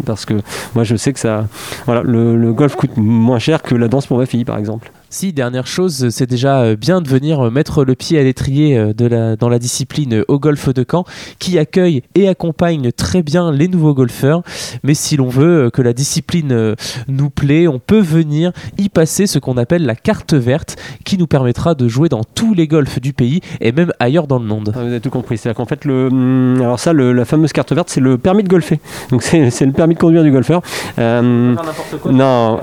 parce 0.07 0.25
que 0.25 0.35
moi, 0.75 0.85
je 0.85 0.97
sais 0.97 1.13
que 1.13 1.21
ça, 1.21 1.47
voilà, 1.87 2.03
le 2.03 2.53
golf 2.53 2.77
coûte 2.77 2.97
moins 2.97 3.39
cher 3.39 3.63
que 3.63 3.75
la 3.75 3.89
danse 3.89 4.07
pour 4.07 4.19
ma 4.19 4.27
fille, 4.27 4.45
par 4.45 4.59
exemple. 4.59 4.91
Si, 5.11 5.33
dernière 5.33 5.67
chose, 5.67 6.11
c'est 6.11 6.29
déjà 6.29 6.61
euh, 6.61 6.77
bien 6.77 7.01
de 7.01 7.09
venir 7.09 7.47
euh, 7.47 7.51
mettre 7.51 7.83
le 7.83 7.95
pied 7.95 8.19
à 8.19 8.23
l'étrier 8.23 8.77
euh, 8.77 8.93
de 8.93 9.07
la, 9.07 9.37
dans 9.37 9.49
la 9.49 9.59
discipline 9.59 10.23
au 10.29 10.39
golf 10.39 10.69
de 10.69 10.85
Caen, 10.89 11.05
qui 11.39 11.59
accueille 11.59 12.03
et 12.15 12.29
accompagne 12.29 12.93
très 12.93 13.23
bien 13.23 13.51
les 13.51 13.69
nouveaux 13.69 13.95
golfeurs. 13.95 14.43
Mais 14.83 14.93
si 14.93 15.17
l'on 15.17 15.29
veut 15.29 15.71
que 15.73 15.81
la 15.81 15.95
discipline 15.95 16.75
nous 17.09 17.31
plaît, 17.31 17.69
on 17.69 17.79
peut 17.79 18.01
venir 18.01 18.53
y 18.77 18.91
passer 18.91 19.27
ce 19.27 19.39
qu'on 19.39 19.57
appelle 19.57 19.87
la 19.87 19.95
carte 19.95 20.35
verte, 20.35 20.77
qui 21.07 21.17
nous 21.17 21.27
permettra 21.27 21.75
de 21.75 21.89
jouer 21.89 22.11
dans 22.11 22.23
tous 22.23 22.53
les 22.53 22.67
golfs 22.67 23.01
du 23.01 23.15
pays 23.15 23.41
et 23.63 23.73
même 23.73 23.93
ailleurs 24.01 24.27
dans 24.27 24.39
le 24.39 24.45
monde. 24.45 24.75
Ah, 24.77 24.81
vous 24.81 24.89
avez 24.89 25.01
tout 25.01 25.09
compris. 25.09 25.39
C'est-à-dire 25.39 25.57
qu'en 25.57 25.67
fait, 25.67 25.87
le, 25.87 26.09
hum, 26.09 26.61
alors 26.61 26.79
ça, 26.79 26.93
la 26.93 27.25
fameuse 27.25 27.55
carte 27.55 27.73
verte, 27.73 27.89
c'est 27.89 28.01
le 28.01 28.19
permis 28.19 28.43
de 28.43 28.49
golfer. 28.49 28.79
Donc 29.11 29.23
c'est 29.23 29.65
le 29.65 29.73
permis 29.73 29.95
de 29.95 30.01
conduire 30.01 30.23
du 30.23 30.31
golfeur. 30.31 30.61
non, 30.99 32.59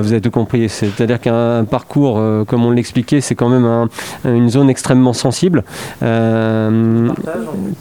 vous 0.00 0.12
avez 0.12 0.22
tout 0.22 0.30
compris. 0.30 0.70
C'est-à-dire 0.70 1.20
qu'un 1.20 1.64
parcours 1.64 1.89
euh, 1.98 2.44
comme 2.44 2.64
on 2.64 2.70
l'expliquait, 2.70 3.20
c'est 3.20 3.34
quand 3.34 3.48
même 3.48 3.88
une 4.24 4.48
zone 4.48 4.70
extrêmement 4.70 5.12
sensible. 5.12 5.64
Euh, 6.02 7.08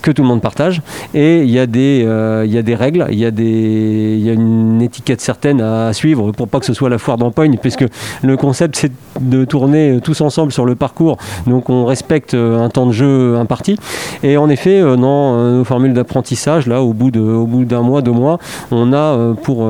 que 0.01 0.11
tout 0.11 0.21
le 0.21 0.27
monde 0.27 0.41
partage. 0.41 0.81
Et 1.13 1.41
il 1.43 1.49
y, 1.49 1.59
a 1.59 1.65
des, 1.65 2.03
euh, 2.05 2.45
y 2.47 2.57
a 2.57 2.61
des 2.61 2.75
règles, 2.75 3.07
il 3.11 3.19
y 3.19 3.25
a, 3.25 3.29
y 3.29 4.29
a 4.29 4.33
une 4.33 4.81
étiquette 4.81 5.21
certaine 5.21 5.61
à 5.61 5.93
suivre 5.93 6.31
pour 6.31 6.47
pas 6.47 6.59
que 6.59 6.65
ce 6.65 6.73
soit 6.73 6.89
la 6.89 6.97
foire 6.97 7.17
d'empoigne, 7.17 7.57
puisque 7.61 7.85
le 8.21 8.37
concept 8.37 8.75
c'est 8.75 8.91
de 9.19 9.45
tourner 9.45 9.99
tous 10.03 10.21
ensemble 10.21 10.51
sur 10.51 10.65
le 10.65 10.75
parcours. 10.75 11.17
Donc 11.47 11.69
on 11.69 11.85
respecte 11.85 12.33
un 12.33 12.69
temps 12.69 12.85
de 12.85 12.91
jeu 12.91 13.37
imparti. 13.37 13.77
Et 14.23 14.37
en 14.37 14.49
effet, 14.49 14.81
dans 14.81 14.95
nos 15.51 15.63
formules 15.63 15.93
d'apprentissage, 15.93 16.67
là, 16.67 16.81
au 16.81 16.93
bout 16.93 17.11
d'un 17.11 17.81
mois, 17.81 18.01
deux 18.01 18.11
mois, 18.11 18.39
on 18.71 18.93
a 18.93 19.33
pour, 19.43 19.67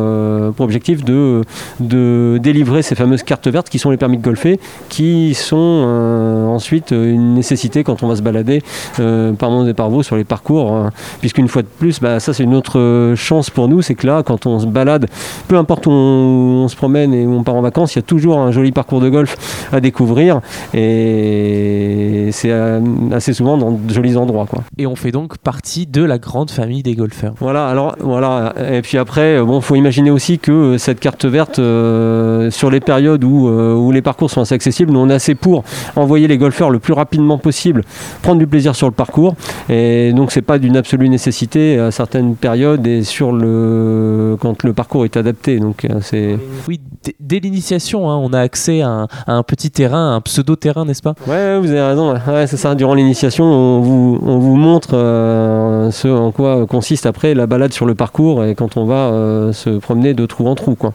pour 0.56 0.66
objectif 0.66 1.04
de, 1.04 1.42
de 1.80 2.40
délivrer 2.42 2.82
ces 2.82 2.96
fameuses 2.96 3.24
cartes 3.24 3.48
vertes 3.48 3.70
qui 3.70 3.80
sont 3.80 3.92
les 3.92 3.98
permis 3.98 4.18
de 4.18 4.24
golfer 4.24 4.60
qui 4.90 5.34
sont 5.34 5.84
euh, 5.86 6.46
ensuite 6.48 6.92
une 6.92 7.34
nécessité 7.34 7.84
quand 7.84 8.04
on 8.04 8.08
va 8.08 8.16
se 8.16 8.22
balader 8.22 8.62
euh, 9.00 9.34
par 9.34 9.52
Mons 9.52 9.68
et 9.68 9.74
par 9.74 9.90
vous 9.90 10.04
sur 10.04 10.16
les 10.16 10.19
parcours. 10.24 10.72
Hein. 10.72 10.92
Puisqu'une 11.20 11.48
fois 11.48 11.62
de 11.62 11.68
plus, 11.68 12.00
bah, 12.00 12.20
ça 12.20 12.34
c'est 12.34 12.44
une 12.44 12.56
autre 12.56 13.14
chance 13.16 13.50
pour 13.50 13.68
nous, 13.68 13.82
c'est 13.82 13.96
que 13.96 14.08
là, 14.08 14.24
quand 14.24 14.46
on 14.46 14.60
se 14.60 14.66
balade, 14.66 15.08
peu 15.48 15.58
importe 15.58 15.88
où 15.88 15.92
on, 15.92 16.68
se 16.68 16.76
promène 16.76 17.14
et 17.14 17.26
où 17.26 17.34
on 17.34 17.44
part 17.44 17.56
en 17.56 17.62
vacances, 17.62 17.96
il 17.96 17.98
y 17.98 18.00
a 18.00 18.04
toujours 18.04 18.40
un 18.40 18.52
joli 18.52 18.72
parcours 18.72 19.02
de 19.02 19.10
golf 19.10 19.68
à 19.72 19.80
découvrir 19.80 20.42
et 20.74 22.30
c'est 22.32 22.52
euh, 22.52 22.80
assez 23.12 23.34
souvent 23.34 23.58
dans 23.58 23.72
de 23.72 23.94
jolis 23.94 24.18
endroits. 24.18 24.46
Quoi. 24.46 24.64
Et 24.78 24.86
on 24.86 24.96
fait 24.96 25.12
donc 25.12 25.38
partie 25.38 25.88
de 25.88 26.04
la 26.04 26.18
grande 26.18 26.52
famille 26.52 26.84
des 26.84 26.96
golfeurs. 26.96 27.34
Voilà, 27.40 27.68
alors 27.68 27.96
voilà. 28.00 28.54
Et 28.72 28.82
puis 28.82 28.98
après, 28.98 29.42
bon, 29.42 29.62
faut 29.62 29.76
imaginer 29.76 30.12
aussi 30.12 30.40
que 30.40 30.78
cette 30.78 31.00
carte 31.00 31.26
verte, 31.26 31.56
sur 31.56 32.70
les 32.72 32.80
périodes 32.80 33.24
où, 33.24 33.48
où 33.48 33.92
les 33.92 34.02
parcours 34.02 34.30
sont 34.30 34.42
assez 34.42 34.56
accessibles. 34.56 34.92
Nous, 34.92 35.00
on 35.00 35.10
est 35.10 35.14
assez 35.14 35.36
pour 35.36 35.64
envoyer 35.96 36.28
les 36.28 36.38
golfeurs 36.38 36.70
le 36.70 36.80
plus 36.80 36.94
rapidement 36.94 37.38
possible, 37.38 37.84
prendre 38.22 38.40
du 38.40 38.48
plaisir 38.48 38.76
sur 38.76 38.88
le 38.88 38.94
parcours. 38.94 39.36
Et 39.70 40.09
donc, 40.14 40.32
c'est 40.32 40.42
pas 40.42 40.60
d'une 40.60 40.78
absolue 40.78 41.10
nécessité 41.10 41.78
à 41.80 41.92
certaines 41.92 42.36
périodes 42.36 42.86
et 42.88 43.04
sur 43.04 43.32
le 43.32 44.38
quand 44.40 44.64
le 44.64 44.74
parcours 44.74 45.06
est 45.06 45.18
adapté. 45.18 45.60
Donc, 45.60 45.86
euh, 45.86 46.00
c'est 46.02 46.38
oui, 46.68 46.80
dès 47.20 47.40
l'initiation, 47.40 48.10
hein, 48.10 48.18
on 48.18 48.34
a 48.34 48.40
accès 48.40 48.82
à 48.82 49.08
un, 49.28 49.44
petit 49.44 49.72
terrain, 49.72 50.16
un 50.16 50.22
pseudo 50.22 50.56
terrain, 50.56 50.86
n'est-ce 50.86 51.02
pas? 51.02 51.16
Ouais, 51.28 51.58
vous 51.60 51.70
avez 51.72 51.82
raison. 51.82 52.14
Ouais, 52.14 52.48
c'est 52.48 52.58
ça. 52.58 52.76
Durant 52.76 52.94
l'initiation, 52.94 53.46
on 53.46 53.80
vous, 53.82 54.20
on 54.22 54.38
vous 54.38 54.56
montre 54.56 54.90
euh, 54.94 55.92
ce 55.92 56.08
en 56.08 56.32
quoi 56.32 56.66
consiste 56.66 57.06
après 57.06 57.34
la 57.34 57.48
balade 57.48 57.74
sur 57.74 57.86
le 57.86 57.96
parcours 57.96 58.44
et 58.44 58.56
quand 58.56 58.78
on 58.78 58.86
va 58.86 59.12
euh, 59.12 59.54
se 59.54 59.70
promener 59.70 60.14
de 60.14 60.26
trou 60.26 60.48
en 60.48 60.56
trou, 60.56 60.76
quoi. 60.76 60.94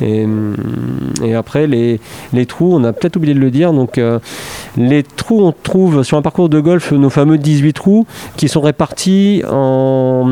Et, 0.00 0.26
et 1.24 1.34
après, 1.34 1.66
les, 1.66 2.00
les 2.32 2.46
trous 2.46 2.74
on 2.74 2.84
a 2.84 2.92
peut-être 2.92 3.16
oublié 3.16 3.34
de 3.34 3.40
le 3.40 3.50
dire. 3.50 3.72
Donc, 3.72 3.98
euh, 3.98 4.18
les 4.76 5.02
trous, 5.02 5.42
on 5.42 5.52
trouve 5.52 6.02
sur 6.02 6.16
un 6.16 6.22
parcours 6.22 6.48
de 6.48 6.60
golf 6.60 6.92
nos 6.92 7.10
fameux 7.10 7.38
18 7.38 7.72
trous 7.72 8.06
qui 8.36 8.47
sont 8.48 8.60
répartis 8.60 9.42
en, 9.50 10.24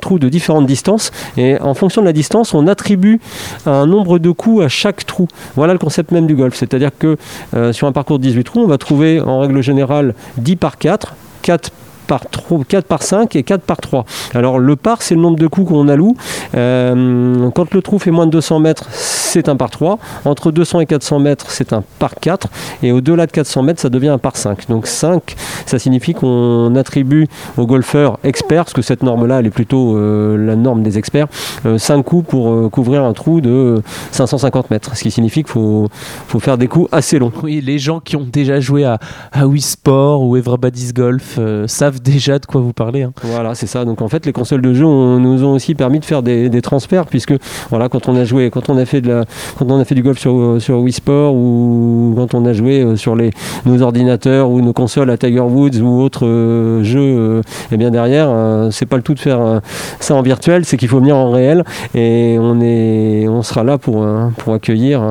trous 0.00 0.18
de 0.18 0.28
différentes 0.28 0.66
distances. 0.66 1.12
Et 1.36 1.58
en 1.60 1.74
fonction 1.74 2.02
de 2.02 2.06
la 2.06 2.12
distance, 2.12 2.52
on 2.54 2.66
attribue 2.66 3.20
un 3.66 3.86
nombre 3.86 4.18
de 4.18 4.30
coups 4.30 4.64
à 4.64 4.68
chaque 4.68 5.06
trou. 5.06 5.28
Voilà 5.54 5.72
le 5.72 5.78
concept 5.78 6.10
même 6.10 6.26
du 6.26 6.34
golf. 6.34 6.54
C'est-à-dire 6.56 6.90
que 6.98 7.16
euh, 7.54 7.72
sur 7.72 7.86
un 7.86 7.92
parcours 7.92 8.18
de 8.18 8.24
18 8.24 8.44
trous, 8.44 8.60
on 8.60 8.66
va 8.66 8.78
trouver 8.78 9.20
en 9.20 9.38
règle 9.40 9.62
générale 9.62 10.14
10 10.38 10.56
par 10.56 10.78
4, 10.78 11.14
4 11.42 11.70
par 11.70 11.83
4 12.06 12.86
par 12.86 13.02
5 13.02 13.36
et 13.36 13.42
4 13.42 13.62
par 13.62 13.78
3. 13.78 14.04
Alors 14.34 14.58
le 14.58 14.76
par, 14.76 15.02
c'est 15.02 15.14
le 15.14 15.20
nombre 15.20 15.38
de 15.38 15.46
coups 15.46 15.68
qu'on 15.68 15.88
alloue. 15.88 16.16
Euh, 16.54 17.50
quand 17.50 17.72
le 17.74 17.82
trou 17.82 17.98
fait 17.98 18.10
moins 18.10 18.26
de 18.26 18.32
200 18.32 18.60
mètres, 18.60 18.86
c'est 18.90 19.48
un 19.48 19.56
par 19.56 19.70
3. 19.70 19.98
Entre 20.24 20.52
200 20.52 20.80
et 20.80 20.86
400 20.86 21.18
mètres, 21.18 21.46
c'est 21.50 21.72
un 21.72 21.82
par 21.98 22.14
4. 22.14 22.48
Et 22.82 22.92
au-delà 22.92 23.26
de 23.26 23.32
400 23.32 23.62
mètres, 23.62 23.80
ça 23.80 23.88
devient 23.88 24.08
un 24.08 24.18
par 24.18 24.36
5. 24.36 24.68
Donc 24.68 24.86
5, 24.86 25.34
ça 25.66 25.78
signifie 25.78 26.14
qu'on 26.14 26.74
attribue 26.76 27.26
aux 27.56 27.66
golfeurs 27.66 28.18
experts, 28.24 28.64
parce 28.64 28.72
que 28.72 28.82
cette 28.82 29.02
norme-là, 29.02 29.40
elle 29.40 29.46
est 29.46 29.50
plutôt 29.50 29.96
euh, 29.96 30.36
la 30.36 30.56
norme 30.56 30.82
des 30.82 30.98
experts, 30.98 31.26
5 31.64 31.98
euh, 31.98 32.02
coups 32.02 32.28
pour 32.28 32.70
couvrir 32.70 33.04
un 33.04 33.12
trou 33.12 33.40
de 33.40 33.82
550 34.12 34.70
mètres. 34.70 34.96
Ce 34.96 35.02
qui 35.02 35.10
signifie 35.10 35.42
qu'il 35.42 35.52
faut, 35.52 35.88
faut 36.28 36.40
faire 36.40 36.58
des 36.58 36.68
coups 36.68 36.88
assez 36.92 37.18
longs. 37.18 37.32
Oui, 37.42 37.60
les 37.60 37.78
gens 37.78 38.00
qui 38.00 38.16
ont 38.16 38.26
déjà 38.30 38.60
joué 38.60 38.84
à, 38.84 38.98
à 39.32 39.46
Wii 39.46 39.60
Sport 39.60 40.22
ou 40.22 40.36
Everybody's 40.36 40.92
Golf 40.92 41.38
savent 41.66 41.93
déjà 42.00 42.38
de 42.38 42.46
quoi 42.46 42.60
vous 42.60 42.72
parlez. 42.72 43.02
Hein. 43.02 43.12
Voilà, 43.22 43.54
c'est 43.54 43.66
ça. 43.66 43.84
Donc 43.84 44.02
en 44.02 44.08
fait, 44.08 44.26
les 44.26 44.32
consoles 44.32 44.62
de 44.62 44.74
jeu 44.74 44.84
nous 44.84 45.44
ont 45.44 45.52
aussi 45.52 45.74
permis 45.74 46.00
de 46.00 46.04
faire 46.04 46.22
des, 46.22 46.62
transferts, 46.62 47.06
puisque 47.06 47.34
voilà, 47.70 47.88
quand 47.88 48.08
on 48.08 48.16
a 48.16 48.24
joué, 48.24 48.50
quand 48.50 48.70
on 48.70 48.78
a 48.78 48.86
fait 48.86 49.00
de 49.00 49.08
la, 49.08 49.24
quand 49.58 49.70
on 49.70 49.78
a 49.78 49.84
fait 49.84 49.94
du 49.94 50.02
golf 50.02 50.18
sur, 50.18 50.56
sur 50.60 50.78
Wii 50.80 50.92
Sport 50.92 51.34
ou 51.34 52.14
quand 52.16 52.34
on 52.34 52.46
a 52.46 52.52
joué 52.52 52.80
euh, 52.80 52.96
sur 52.96 53.16
les, 53.16 53.30
nos 53.66 53.82
ordinateurs 53.82 54.50
ou 54.50 54.60
nos 54.60 54.72
consoles 54.72 55.10
à 55.10 55.18
Tiger 55.18 55.40
Woods 55.40 55.80
ou 55.80 56.00
autres 56.00 56.26
euh, 56.26 56.82
jeux, 56.82 57.00
et 57.00 57.16
euh, 57.16 57.42
eh 57.72 57.76
bien 57.76 57.90
derrière, 57.90 58.30
c'est 58.70 58.86
pas 58.86 58.96
le 58.96 59.02
tout 59.02 59.14
de 59.14 59.20
faire 59.20 59.60
ça 60.00 60.14
en 60.14 60.22
virtuel, 60.22 60.64
c'est 60.64 60.76
qu'il 60.76 60.88
faut 60.88 60.98
venir 60.98 61.16
en 61.16 61.30
réel 61.30 61.64
et 61.94 62.36
on 62.38 62.60
est, 62.60 63.26
on 63.28 63.42
sera 63.42 63.64
là 63.64 63.78
pour 63.78 64.06
pour 64.38 64.54
accueillir 64.54 65.02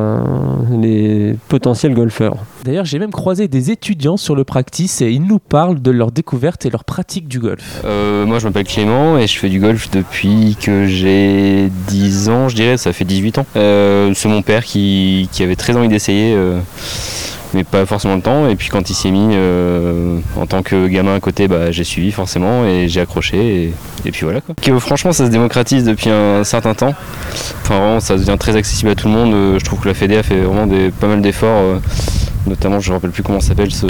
les 0.71 1.35
potentiels 1.47 1.93
golfeurs. 1.93 2.35
D'ailleurs, 2.63 2.85
j'ai 2.85 2.99
même 2.99 3.11
croisé 3.11 3.47
des 3.47 3.71
étudiants 3.71 4.17
sur 4.17 4.35
le 4.35 4.43
practice 4.43 5.01
et 5.01 5.11
ils 5.11 5.23
nous 5.23 5.39
parlent 5.39 5.81
de 5.81 5.91
leur 5.91 6.11
découverte 6.11 6.65
et 6.65 6.69
pratique 6.81 7.27
du 7.27 7.39
golf? 7.39 7.81
Euh, 7.85 8.25
moi, 8.25 8.39
je 8.39 8.47
m'appelle 8.47 8.65
Clément 8.65 9.19
et 9.19 9.27
je 9.27 9.37
fais 9.37 9.49
du 9.49 9.59
golf 9.59 9.91
depuis 9.91 10.57
que 10.59 10.87
j'ai 10.87 11.69
10 11.87 12.29
ans, 12.29 12.49
je 12.49 12.55
dirais, 12.55 12.77
ça 12.77 12.91
fait 12.91 13.05
18 13.05 13.37
ans. 13.37 13.45
Euh, 13.55 14.11
c'est 14.15 14.27
mon 14.27 14.41
père 14.41 14.63
qui, 14.63 15.29
avait 15.39 15.55
très 15.55 15.75
envie 15.77 15.89
d'essayer. 15.89 16.33
Euh, 16.35 16.59
mais 17.53 17.63
pas 17.63 17.85
forcément 17.85 18.15
le 18.15 18.21
temps. 18.21 18.49
Et 18.49 18.55
puis 18.55 18.69
quand 18.69 18.89
il 18.89 18.95
s'y 18.95 19.09
est 19.09 19.11
mis, 19.11 19.35
en 20.35 20.47
tant 20.47 20.63
que 20.63 20.87
gamin 20.87 21.13
à 21.13 21.19
côté, 21.19 21.47
bah, 21.47 21.69
j'ai 21.69 21.83
suivi 21.83 22.11
forcément 22.11 22.65
et 22.65 22.87
j'ai 22.87 23.01
accroché. 23.01 23.71
Et, 24.05 24.11
puis 24.11 24.23
voilà. 24.23 24.41
Quoi. 24.41 24.55
franchement, 24.79 25.11
ça 25.11 25.27
se 25.27 25.29
démocratise 25.29 25.83
depuis 25.83 26.09
un 26.09 26.43
certain 26.43 26.73
temps. 26.73 26.95
Enfin, 27.61 27.77
vraiment, 27.77 27.99
ça 27.99 28.17
devient 28.17 28.37
très 28.39 28.55
accessible 28.55 28.89
à 28.89 28.95
tout 28.95 29.07
le 29.07 29.13
monde. 29.13 29.59
Je 29.59 29.63
trouve 29.63 29.81
que 29.81 29.87
la 29.87 29.93
Fédé 29.93 30.17
a 30.17 30.23
fait 30.23 30.41
vraiment 30.41 30.65
des, 30.65 30.89
pas 30.89 31.05
mal 31.05 31.21
d'efforts 31.21 31.79
notamment 32.47 32.79
je 32.79 32.89
ne 32.89 32.91
me 32.91 32.97
rappelle 32.97 33.11
plus 33.11 33.23
comment 33.23 33.39
s'appelle 33.39 33.71
ce, 33.71 33.87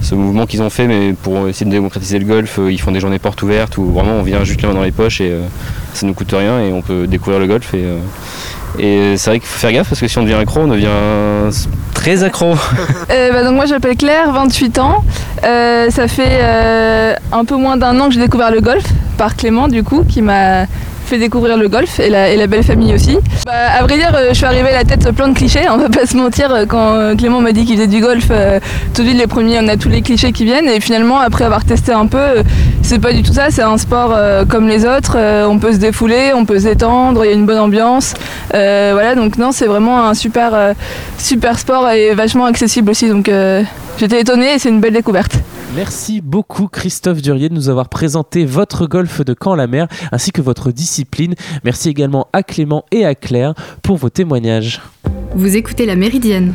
ce, 0.00 0.14
mouvement 0.14 0.46
qu'ils 0.46 0.62
ont 0.62 0.70
fait 0.70 0.86
mais 0.86 1.12
pour 1.12 1.48
essayer 1.48 1.66
de 1.66 1.70
démocratiser 1.70 2.18
le 2.18 2.24
golf 2.24 2.58
ils 2.68 2.80
font 2.80 2.92
des 2.92 3.00
journées 3.00 3.18
portes 3.18 3.42
ouvertes 3.42 3.78
où 3.78 3.84
vraiment 3.92 4.14
on 4.14 4.22
vient 4.22 4.44
juste 4.44 4.62
les 4.62 4.68
mains 4.68 4.74
dans 4.74 4.82
les 4.82 4.92
poches 4.92 5.20
et 5.20 5.32
ça 5.94 6.06
nous 6.06 6.14
coûte 6.14 6.32
rien 6.32 6.60
et 6.60 6.72
on 6.72 6.82
peut 6.82 7.06
découvrir 7.06 7.38
le 7.40 7.46
golf 7.46 7.72
et, 7.74 7.84
et 8.78 9.16
c'est 9.16 9.30
vrai 9.30 9.40
qu'il 9.40 9.48
faut 9.48 9.58
faire 9.58 9.72
gaffe 9.72 9.88
parce 9.88 10.00
que 10.00 10.08
si 10.08 10.18
on 10.18 10.22
devient 10.22 10.34
accro, 10.34 10.60
on 10.60 10.68
devient 10.68 10.88
très 11.94 12.24
accro. 12.24 12.54
Euh, 13.10 13.30
bah, 13.30 13.44
donc 13.44 13.56
moi 13.56 13.66
j'appelle 13.66 13.96
Claire, 13.96 14.32
28 14.32 14.78
ans. 14.78 15.04
Euh, 15.44 15.90
ça 15.90 16.08
fait 16.08 16.38
euh, 16.40 17.14
un 17.30 17.44
peu 17.44 17.56
moins 17.56 17.76
d'un 17.76 17.98
an 18.00 18.08
que 18.08 18.14
j'ai 18.14 18.20
découvert 18.20 18.50
le 18.50 18.60
golf 18.60 18.84
par 19.18 19.36
Clément 19.36 19.68
du 19.68 19.82
coup 19.82 20.02
qui 20.08 20.22
m'a 20.22 20.64
découvrir 21.18 21.56
le 21.56 21.68
golf 21.68 22.00
et 22.00 22.08
la, 22.10 22.46
belle 22.46 22.62
famille 22.62 22.94
aussi. 22.94 23.18
Bah, 23.46 23.52
à 23.78 23.82
vrai 23.82 23.96
dire, 23.96 24.16
je 24.28 24.34
suis 24.34 24.44
arrivée 24.44 24.70
à 24.70 24.78
la 24.78 24.84
tête 24.84 25.10
plein 25.12 25.28
de 25.28 25.34
clichés, 25.34 25.68
on 25.70 25.76
va 25.76 25.88
pas 25.88 26.06
se 26.06 26.16
mentir. 26.16 26.64
Quand 26.68 27.16
Clément 27.16 27.40
m'a 27.40 27.52
dit 27.52 27.64
qu'il 27.64 27.76
faisait 27.76 27.86
du 27.86 28.00
golf, 28.00 28.28
tout 28.94 29.02
de 29.02 29.08
suite 29.08 29.18
les 29.18 29.26
premiers, 29.26 29.58
on 29.60 29.68
a 29.68 29.76
tous 29.76 29.88
les 29.88 30.02
clichés 30.02 30.32
qui 30.32 30.44
viennent. 30.44 30.68
Et 30.68 30.80
finalement, 30.80 31.18
après 31.18 31.44
avoir 31.44 31.64
testé 31.64 31.92
un 31.92 32.06
peu, 32.06 32.42
c'est 32.82 32.98
pas 32.98 33.12
du 33.12 33.22
tout 33.22 33.32
ça. 33.32 33.50
C'est 33.50 33.62
un 33.62 33.78
sport 33.78 34.16
comme 34.48 34.68
les 34.68 34.84
autres. 34.84 35.16
on 35.48 35.58
peut 35.58 35.72
se 35.72 35.78
défouler, 35.78 36.32
on 36.34 36.44
peut 36.44 36.58
s'étendre, 36.58 37.24
il 37.24 37.28
y 37.28 37.32
a 37.32 37.34
une 37.34 37.46
bonne 37.46 37.58
ambiance. 37.58 38.14
voilà, 38.50 39.14
donc 39.14 39.38
non, 39.38 39.52
c'est 39.52 39.66
vraiment 39.66 40.06
un 40.06 40.14
super, 40.14 40.74
super 41.18 41.58
sport 41.58 41.88
et 41.90 42.14
vachement 42.14 42.44
accessible 42.44 42.90
aussi. 42.90 43.08
Donc 43.08 43.30
j'étais 43.98 44.20
étonnée 44.20 44.54
et 44.54 44.58
c'est 44.58 44.68
une 44.68 44.80
belle 44.80 44.94
découverte. 44.94 45.38
Merci 45.74 46.20
beaucoup 46.20 46.68
Christophe 46.68 47.22
Durier 47.22 47.48
de 47.48 47.54
nous 47.54 47.70
avoir 47.70 47.88
présenté 47.88 48.44
votre 48.44 48.86
golf 48.86 49.24
de 49.24 49.32
Camp-la-Mer 49.32 49.88
ainsi 50.12 50.30
que 50.30 50.42
votre 50.42 50.70
discipline. 50.70 51.34
Merci 51.64 51.88
également 51.88 52.28
à 52.34 52.42
Clément 52.42 52.84
et 52.90 53.06
à 53.06 53.14
Claire 53.14 53.54
pour 53.82 53.96
vos 53.96 54.10
témoignages. 54.10 54.82
Vous 55.34 55.56
écoutez 55.56 55.86
La 55.86 55.96
Méridienne 55.96 56.52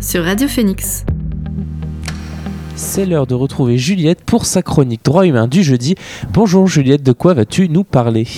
sur 0.00 0.22
Radio 0.22 0.46
Phoenix. 0.46 1.04
C'est 2.76 3.06
l'heure 3.06 3.26
de 3.26 3.34
retrouver 3.34 3.76
Juliette 3.76 4.22
pour 4.24 4.46
sa 4.46 4.62
chronique 4.62 5.04
droit 5.04 5.26
humain 5.26 5.48
du 5.48 5.64
jeudi. 5.64 5.96
Bonjour 6.32 6.68
Juliette, 6.68 7.02
de 7.02 7.12
quoi 7.12 7.34
vas-tu 7.34 7.68
nous 7.68 7.82
parler? 7.82 8.28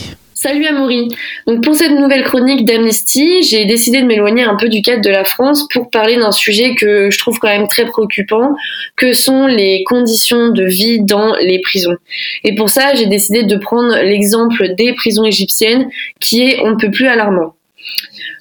Salut 0.46 0.64
Amaury. 0.66 1.09
Donc 1.48 1.64
pour 1.64 1.74
cette 1.74 1.90
nouvelle 1.90 2.22
chronique 2.22 2.64
d'Amnesty, 2.64 3.42
j'ai 3.42 3.64
décidé 3.64 4.00
de 4.00 4.06
m'éloigner 4.06 4.44
un 4.44 4.54
peu 4.54 4.68
du 4.68 4.80
cadre 4.80 5.02
de 5.02 5.11
la 5.11 5.24
France 5.24 5.66
pour 5.72 5.90
parler 5.90 6.14
d'un 6.14 6.30
sujet 6.30 6.76
que 6.76 7.11
je 7.11 7.18
trouve 7.18 7.40
quand 7.40 7.48
même 7.48 7.66
très 7.66 7.85
préoccupant, 7.85 8.54
que 8.94 9.12
sont 9.12 9.48
les 9.48 9.82
conditions 9.82 10.50
de 10.50 10.62
vie 10.62 11.00
dans 11.00 11.35
les 11.35 11.59
prisons. 11.59 11.96
Et 12.44 12.54
pour 12.54 12.70
ça, 12.70 12.94
j'ai 12.94 13.06
décidé 13.06 13.42
de 13.42 13.56
prendre 13.56 13.96
l'exemple 14.04 14.72
des 14.76 14.92
prisons 14.92 15.24
égyptiennes 15.24 15.88
qui 16.20 16.42
est 16.42 16.61
on 16.62 16.70
ne 16.70 16.76
peut 16.76 16.92
plus 16.92 17.09
alarmant. 17.09 17.56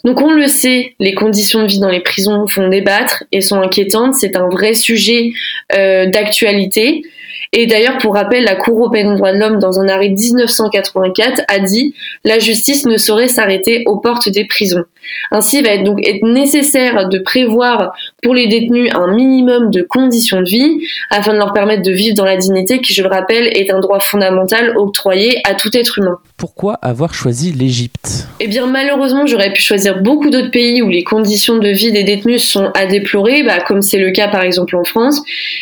Donc 0.04 0.22
on 0.22 0.32
le 0.32 0.46
sait, 0.46 0.94
les 1.00 1.16
conditions 1.16 1.64
de 1.64 1.68
vie 1.68 1.80
dans 1.80 1.90
les 1.90 2.02
prisons 2.02 2.46
font 2.46 2.68
débattre 2.68 3.24
et 3.32 3.42
sont 3.42 3.60
inquiétantes. 3.60 4.14
C'est 4.14 4.36
un 4.36 4.48
vrai 4.48 4.76
sujet 4.76 5.32
euh, 5.76 6.06
d'actualité. 6.06 7.02
Et 7.58 7.68
d'ailleurs, 7.68 7.98
pour 8.00 8.16
rappel, 8.16 8.44
la 8.44 8.56
Cour 8.56 8.78
européenne 8.78 9.12
des 9.12 9.16
droits 9.16 9.32
de 9.32 9.38
l'homme, 9.38 9.60
dans 9.60 9.80
un 9.80 9.88
arrêt 9.88 10.10
1984, 10.10 11.44
a 11.48 11.60
dit 11.60 11.96
la 12.26 12.38
justice 12.38 12.86
ne 12.86 12.98
saurait 12.98 13.30
s'arrêter 13.30 13.84
aux 13.86 13.98
portes 13.98 14.28
des 14.28 14.44
prisons. 14.44 14.84
Ainsi, 15.32 15.60
il 15.60 15.66
va 15.66 15.78
donc 15.78 16.06
être 16.06 16.24
nécessaire 16.26 17.08
de 17.08 17.18
prévoir 17.18 17.94
pour 18.22 18.34
les 18.34 18.48
détenus 18.48 18.92
un 18.94 19.16
minimum 19.16 19.72
de 19.72 19.84
conditions 19.84 20.42
de 20.42 20.50
vie 20.50 20.86
afin 21.10 21.32
de 21.32 21.38
leur 21.38 21.54
permettre 21.54 21.84
de 21.84 21.92
vivre 21.92 22.16
dans 22.16 22.26
la 22.26 22.36
dignité 22.36 22.82
qui, 22.82 22.94
je 22.94 23.02
le 23.02 23.08
rappelle, 23.08 23.48
est 23.48 23.72
un 23.72 23.80
droit 23.80 24.02
fondamental 24.02 24.76
octroyé 24.76 25.40
à 25.46 25.54
tout 25.54 25.76
être 25.78 26.00
humain. 26.00 26.18
Pourquoi 26.38 26.74
avoir 26.82 27.14
choisi 27.14 27.54
l'Égypte 27.54 28.28
Eh 28.42 28.48
bien, 28.48 28.68
malheureusement, 28.68 29.26
j'aurais 29.26 29.54
pu 29.54 29.62
choisir 29.62 30.02
beaucoup 30.02 30.30
d'autres 30.30 30.52
pays 30.52 30.82
où 30.82 30.90
les 30.90 31.04
conditions 31.04 31.60
de 31.60 31.70
vie 31.70 31.94
des 31.94 32.04
détenus 32.04 32.44
sont 32.44 32.72
à 32.76 32.86
déplorer, 32.86 33.44
bah, 33.44 33.60
comme 33.66 33.82
c'est 33.82 34.00
le 34.00 34.12
cas 34.12 34.28
par 34.28 34.44
exemple 34.44 34.76
en 34.76 34.84
France. 34.84 35.22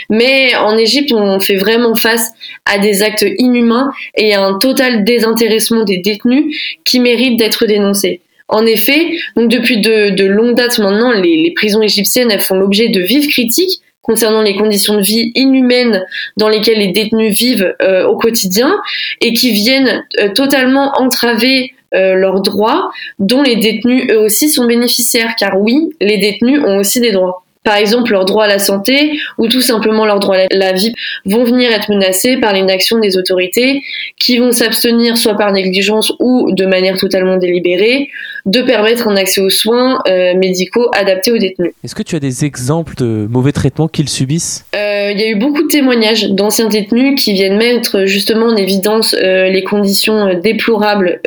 Mais 0.10 0.56
en 0.56 0.76
Égypte, 0.76 1.12
on 1.12 1.40
fait 1.40 1.58
vraiment 1.58 1.94
face 1.94 2.32
à 2.66 2.80
des 2.80 3.04
actes 3.04 3.26
inhumains 3.38 3.92
et 4.18 4.34
à 4.34 4.44
un 4.44 4.58
total 4.58 5.04
désintéressement 5.04 5.84
des 5.84 6.00
détenus 6.00 6.58
qui 6.84 7.00
méritent 7.00 7.38
d'être 7.38 7.68
dénoncés. 7.68 8.22
En 8.48 8.66
effet, 8.66 9.16
depuis 9.36 9.80
de, 9.80 10.26
longues 10.26 10.56
dates 10.56 10.80
maintenant, 10.80 11.12
les, 11.12 11.54
prisons 11.56 11.82
égyptiennes 11.82 12.38
font 12.40 12.56
l'objet 12.56 12.90
de 12.90 13.02
vives 13.02 13.28
critiques 13.28 13.82
concernant 14.04 14.42
les 14.42 14.56
conditions 14.56 14.96
de 14.96 15.02
vie 15.02 15.32
inhumaines 15.34 16.06
dans 16.38 16.50
lesquelles 16.50 16.78
les 16.78 16.92
détenus 16.92 17.36
vivent 17.36 17.74
euh, 17.82 18.06
au 18.06 18.18
quotidien 18.18 18.76
et 19.22 19.34
qui 19.34 19.52
viennent 19.52 20.06
euh, 20.20 20.30
totalement 20.34 20.92
entraver 20.98 21.74
euh, 21.96 22.14
leurs 22.14 22.42
droits 22.42 22.92
dont 23.18 23.42
les 23.42 23.56
détenus 23.56 24.08
eux 24.12 24.20
aussi 24.20 24.50
sont 24.50 24.66
bénéficiaires. 24.66 25.36
Car 25.40 25.60
oui, 25.60 25.90
les 26.02 26.18
détenus 26.18 26.62
ont 26.64 26.78
aussi 26.78 27.00
des 27.00 27.12
droits. 27.12 27.44
Par 27.64 27.78
exemple 27.78 28.12
leur 28.12 28.26
droit 28.26 28.44
à 28.44 28.48
la 28.48 28.60
santé 28.60 29.18
ou 29.38 29.48
tout 29.48 29.62
simplement 29.62 30.06
leur 30.06 30.20
droit 30.20 30.36
à 30.36 30.48
la 30.52 30.74
vie, 30.74 30.94
vont 31.26 31.46
venir 31.46 31.72
être 31.72 31.90
menacés 31.90 32.36
par 32.38 32.52
l'inaction 32.52 33.00
des 33.00 33.18
autorités 33.18 33.82
qui 34.20 34.38
vont 34.38 34.52
s'abstenir 34.52 35.18
soit 35.18 35.36
par 35.36 35.54
négligence 35.54 36.12
ou 36.20 36.52
de 36.52 36.66
manière 36.66 36.98
totalement 36.98 37.38
délibérée 37.38 38.10
de 38.46 38.62
permettre 38.62 39.08
un 39.08 39.16
accès 39.16 39.40
aux 39.40 39.50
soins 39.50 40.02
euh, 40.08 40.34
médicaux 40.36 40.90
adaptés 40.94 41.32
aux 41.32 41.38
détenus. 41.38 41.72
Est-ce 41.84 41.96
que 41.96 42.04
tu 42.04 42.16
as 42.16 42.20
des 42.20 42.44
exemples 42.44 42.96
de 42.96 43.26
mauvais 43.30 43.54
traitements 43.54 43.88
qu'ils 43.88 44.10
subissent? 44.10 44.66
Euh, 44.76 45.12
Il 45.12 45.20
y 45.20 45.24
a 45.24 45.30
eu 45.30 45.36
beaucoup 45.36 45.64
de 45.64 45.70
témoignages 45.70 46.30
d'anciens 46.30 46.68
détenus 46.68 47.22
qui 47.22 47.32
viennent 47.34 47.58
mettre 47.58 48.06
justement 48.06 48.48
en 48.48 48.56
évidence 48.56 49.16
euh, 49.18 49.48
les 49.50 49.64
conditions 49.64 50.40
déplorables 50.40 51.22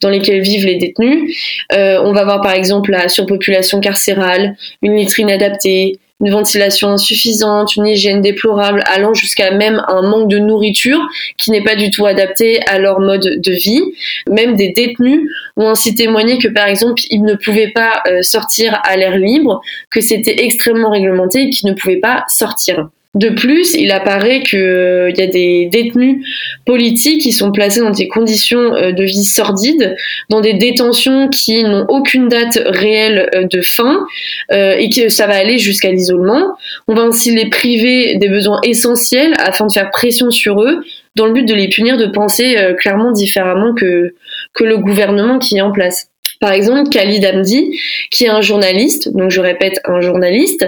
dans 0.00 0.10
lesquelles 0.10 0.40
vivent 0.40 0.66
les 0.66 0.76
détenus. 0.76 1.34
on 1.72 2.12
va 2.12 2.24
voir 2.24 2.40
par 2.40 2.52
exemple 2.52 2.90
la 2.90 3.08
surpopulation 3.08 3.80
carcérale, 3.80 4.56
une 4.82 4.96
litrine 4.96 5.30
adaptée, 5.30 5.98
une 6.20 6.30
ventilation 6.30 6.90
insuffisante, 6.90 7.76
une 7.76 7.86
hygiène 7.86 8.22
déplorable, 8.22 8.82
allant 8.86 9.12
jusqu'à 9.14 9.50
même 9.50 9.82
un 9.88 10.02
manque 10.02 10.28
de 10.28 10.38
nourriture 10.38 11.00
qui 11.36 11.50
n'est 11.50 11.62
pas 11.62 11.76
du 11.76 11.90
tout 11.90 12.06
adapté 12.06 12.60
à 12.66 12.78
leur 12.78 13.00
mode 13.00 13.40
de 13.40 13.52
vie. 13.52 13.82
Même 14.28 14.56
des 14.56 14.72
détenus 14.72 15.28
ont 15.56 15.68
ainsi 15.68 15.94
témoigné 15.94 16.38
que 16.38 16.48
par 16.48 16.66
exemple 16.66 17.02
ils 17.10 17.22
ne 17.22 17.34
pouvaient 17.34 17.72
pas 17.72 18.02
euh, 18.08 18.22
sortir 18.22 18.80
à 18.84 18.96
l'air 18.96 19.16
libre, 19.16 19.60
que 19.90 20.00
c'était 20.00 20.44
extrêmement 20.44 20.90
réglementé 20.90 21.42
et 21.42 21.50
qu'ils 21.50 21.68
ne 21.68 21.74
pouvaient 21.74 22.00
pas 22.00 22.24
sortir. 22.28 22.88
De 23.16 23.30
plus, 23.30 23.74
il 23.74 23.92
apparaît 23.92 24.42
qu'il 24.42 24.58
euh, 24.58 25.10
y 25.16 25.22
a 25.22 25.26
des 25.26 25.70
détenus 25.72 26.22
politiques 26.66 27.22
qui 27.22 27.32
sont 27.32 27.50
placés 27.50 27.80
dans 27.80 27.90
des 27.90 28.08
conditions 28.08 28.74
euh, 28.74 28.92
de 28.92 29.04
vie 29.04 29.24
sordides, 29.24 29.96
dans 30.28 30.42
des 30.42 30.52
détentions 30.52 31.30
qui 31.30 31.64
n'ont 31.64 31.86
aucune 31.88 32.28
date 32.28 32.60
réelle 32.66 33.30
euh, 33.34 33.44
de 33.44 33.62
fin 33.62 34.04
et 34.50 34.90
que 34.90 35.08
ça 35.08 35.26
va 35.26 35.34
aller 35.34 35.58
jusqu'à 35.58 35.90
l'isolement. 35.90 36.56
On 36.88 36.94
va 36.94 37.02
ainsi 37.02 37.34
les 37.34 37.48
priver 37.48 38.16
des 38.16 38.28
besoins 38.28 38.60
essentiels 38.62 39.32
afin 39.38 39.66
de 39.66 39.72
faire 39.72 39.90
pression 39.90 40.30
sur 40.30 40.60
eux 40.62 40.84
dans 41.14 41.26
le 41.26 41.32
but 41.32 41.48
de 41.48 41.54
les 41.54 41.68
punir 41.68 41.96
de 41.96 42.06
penser 42.06 42.56
clairement 42.78 43.12
différemment 43.12 43.74
que, 43.74 44.14
que 44.52 44.64
le 44.64 44.76
gouvernement 44.76 45.38
qui 45.38 45.56
est 45.56 45.62
en 45.62 45.72
place. 45.72 46.10
Par 46.40 46.52
exemple, 46.52 46.90
Khalid 46.90 47.24
Amdi, 47.24 47.78
qui 48.10 48.24
est 48.24 48.28
un 48.28 48.40
journaliste, 48.40 49.12
donc 49.12 49.30
je 49.30 49.40
répète, 49.40 49.80
un 49.84 50.00
journaliste, 50.00 50.66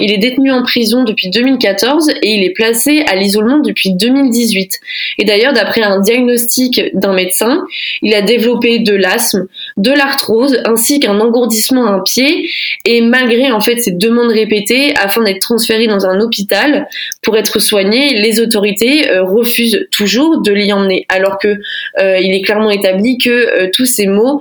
il 0.00 0.12
est 0.12 0.18
détenu 0.18 0.50
en 0.50 0.62
prison 0.62 1.04
depuis 1.04 1.30
2014 1.30 2.10
et 2.22 2.28
il 2.28 2.44
est 2.44 2.50
placé 2.50 3.04
à 3.08 3.16
l'isolement 3.16 3.58
depuis 3.58 3.92
2018. 3.92 4.80
Et 5.18 5.24
d'ailleurs, 5.24 5.52
d'après 5.52 5.82
un 5.82 6.00
diagnostic 6.00 6.82
d'un 6.94 7.12
médecin, 7.12 7.64
il 8.02 8.14
a 8.14 8.22
développé 8.22 8.78
de 8.78 8.94
l'asthme, 8.94 9.46
de 9.76 9.90
l'arthrose 9.90 10.58
ainsi 10.64 11.00
qu'un 11.00 11.20
engourdissement 11.20 11.86
à 11.86 11.90
un 11.90 12.00
pied 12.00 12.50
et 12.84 13.00
malgré 13.00 13.50
en 13.50 13.60
fait 13.60 13.78
ces 13.78 13.92
demandes 13.92 14.32
répétées 14.32 14.94
afin 14.96 15.22
d'être 15.22 15.40
transféré 15.40 15.86
dans 15.86 16.06
un 16.06 16.20
hôpital 16.20 16.88
pour 17.22 17.36
être 17.36 17.58
soigné, 17.58 18.14
les 18.20 18.40
autorités 18.40 19.10
euh, 19.10 19.22
refusent 19.22 19.86
toujours 19.90 20.40
de 20.40 20.52
l'y 20.52 20.72
emmener 20.72 21.06
alors 21.08 21.38
que 21.38 21.56
euh, 21.98 22.18
il 22.18 22.34
est 22.34 22.42
clairement 22.42 22.70
établi 22.70 23.18
que 23.18 23.30
euh, 23.30 23.70
tous 23.72 23.86
ces 23.86 24.06
maux 24.06 24.40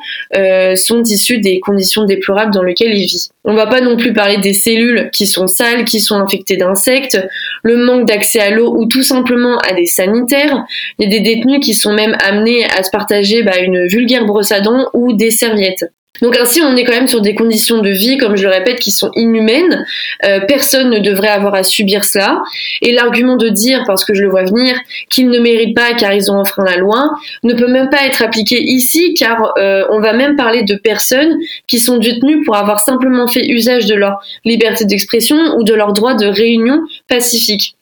sont 0.75 1.03
issus 1.03 1.39
des 1.39 1.59
conditions 1.59 2.05
déplorables 2.05 2.53
dans 2.53 2.63
lesquelles 2.63 2.93
il 2.93 3.05
vit. 3.05 3.29
On 3.43 3.53
va 3.53 3.67
pas 3.67 3.81
non 3.81 3.97
plus 3.97 4.13
parler 4.13 4.37
des 4.37 4.53
cellules 4.53 5.09
qui 5.11 5.25
sont 5.25 5.47
sales, 5.47 5.85
qui 5.85 5.99
sont 5.99 6.15
infectées 6.15 6.57
d'insectes, 6.57 7.17
le 7.63 7.77
manque 7.77 8.07
d'accès 8.07 8.39
à 8.39 8.51
l'eau 8.51 8.73
ou 8.75 8.85
tout 8.85 9.03
simplement 9.03 9.57
à 9.57 9.73
des 9.73 9.85
sanitaires. 9.85 10.65
Il 10.97 11.05
y 11.05 11.07
a 11.07 11.19
des 11.19 11.23
détenus 11.23 11.59
qui 11.63 11.73
sont 11.73 11.93
même 11.93 12.15
amenés 12.23 12.65
à 12.65 12.83
se 12.83 12.91
partager 12.91 13.43
bah, 13.43 13.57
une 13.59 13.87
vulgaire 13.87 14.25
brosse 14.25 14.51
à 14.51 14.61
dents 14.61 14.89
ou 14.93 15.13
serviettes. 15.29 15.86
Donc 16.21 16.38
ainsi, 16.38 16.62
on 16.62 16.75
est 16.75 16.84
quand 16.84 16.93
même 16.93 17.08
sur 17.08 17.21
des 17.21 17.34
conditions 17.34 17.82
de 17.82 17.89
vie, 17.89 18.17
comme 18.17 18.36
je 18.36 18.43
le 18.43 18.49
répète, 18.49 18.79
qui 18.79 18.91
sont 18.91 19.12
inhumaines. 19.15 19.86
Euh, 20.25 20.41
personne 20.47 20.89
ne 20.89 20.99
devrait 20.99 21.29
avoir 21.29 21.53
à 21.53 21.63
subir 21.63 22.03
cela. 22.03 22.41
Et 22.82 22.91
l'argument 22.91 23.38
de 23.38 23.49
dire, 23.49 23.84
parce 23.88 24.03
que 24.03 24.13
je 24.13 24.21
le 24.21 24.29
vois 24.29 24.43
venir, 24.43 24.77
qu'ils 25.10 25.29
ne 25.29 25.39
méritent 25.39 25.75
pas 25.75 25.93
car 25.93 26.13
ils 26.13 26.29
ont 26.32 26.36
enfreint 26.36 26.65
la 26.65 26.77
loi, 26.77 27.12
ne 27.43 27.53
peut 27.53 27.67
même 27.67 27.89
pas 27.89 28.05
être 28.05 28.21
appliqué 28.21 28.62
ici, 28.62 29.13
car 29.13 29.53
euh, 29.58 29.86
on 29.91 30.01
va 30.01 30.13
même 30.13 30.36
parler 30.36 30.63
de 30.63 30.75
personnes 30.75 31.38
qui 31.67 31.79
sont 31.79 31.97
détenues 31.97 32.43
pour 32.43 32.58
avoir 32.58 32.79
simplement 32.79 33.27
fait 33.27 33.47
usage 33.47 33.86
de 33.86 33.95
leur 33.95 34.19
liberté 34.43 34.86
d'expression 34.86 35.38
ou 35.58 35.63
de 35.63 35.73
leur 35.73 35.93
droit 35.93 36.15
de 36.15 36.25
réunion 36.25 36.82
pacifique 37.08 37.75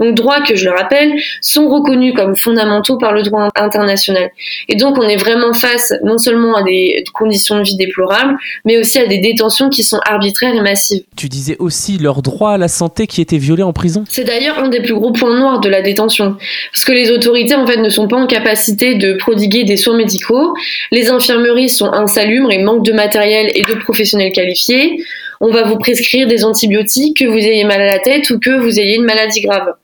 donc 0.00 0.16
droits 0.16 0.40
que 0.40 0.56
je 0.56 0.64
le 0.64 0.72
rappelle, 0.72 1.14
sont 1.40 1.68
reconnus 1.68 2.14
comme 2.16 2.34
fondamentaux 2.34 2.98
par 2.98 3.12
le 3.12 3.22
droit 3.22 3.48
international. 3.54 4.30
Et 4.68 4.74
donc 4.74 4.98
on 4.98 5.02
est 5.02 5.16
vraiment 5.16 5.52
face 5.52 5.92
non 6.02 6.18
seulement 6.18 6.56
à 6.56 6.64
des 6.64 7.04
conditions 7.14 7.58
de 7.58 7.62
vie 7.62 7.76
déplorables, 7.76 8.36
mais 8.64 8.76
aussi 8.76 8.98
à 8.98 9.06
des 9.06 9.18
détentions 9.18 9.68
qui 9.68 9.84
sont 9.84 10.00
arbitraires 10.04 10.52
et 10.52 10.60
massives. 10.60 11.04
Tu 11.16 11.28
disais 11.28 11.56
aussi 11.60 11.96
leur 11.98 12.22
droit 12.22 12.52
à 12.52 12.58
la 12.58 12.66
santé 12.66 13.06
qui 13.06 13.20
était 13.20 13.38
violé 13.38 13.62
en 13.62 13.72
prison 13.72 14.04
C'est 14.08 14.24
d'ailleurs 14.24 14.58
un 14.58 14.68
des 14.68 14.80
plus 14.80 14.94
gros 14.94 15.12
points 15.12 15.38
noirs 15.38 15.60
de 15.60 15.68
la 15.68 15.80
détention, 15.80 16.36
parce 16.72 16.84
que 16.84 16.92
les 16.92 17.12
autorités 17.12 17.54
en 17.54 17.66
fait 17.66 17.76
ne 17.76 17.88
sont 17.88 18.08
pas 18.08 18.16
en 18.16 18.26
capacité 18.26 18.96
de 18.96 19.12
prodiguer 19.12 19.62
des 19.62 19.76
soins 19.76 19.96
médicaux, 19.96 20.54
les 20.90 21.10
infirmeries 21.10 21.68
sont 21.68 21.92
insalubres 21.92 22.50
et 22.50 22.58
manquent 22.58 22.84
de 22.84 22.92
matériel 22.92 23.52
et 23.54 23.62
de 23.62 23.74
professionnels 23.74 24.32
qualifiés, 24.32 24.98
on 25.40 25.50
va 25.50 25.62
vous 25.62 25.78
prescrire 25.78 26.26
des 26.26 26.44
antibiotiques 26.44 27.18
que 27.18 27.26
vous 27.26 27.38
ayez 27.38 27.64
mal 27.64 27.80
à 27.80 27.86
la 27.86 27.98
tête 28.00 28.30
ou 28.30 28.40
que 28.40 28.58
vous 28.58 28.80
ayez 28.80 28.96
une 28.96 29.04
maladie 29.04 29.42
grave. 29.42 29.74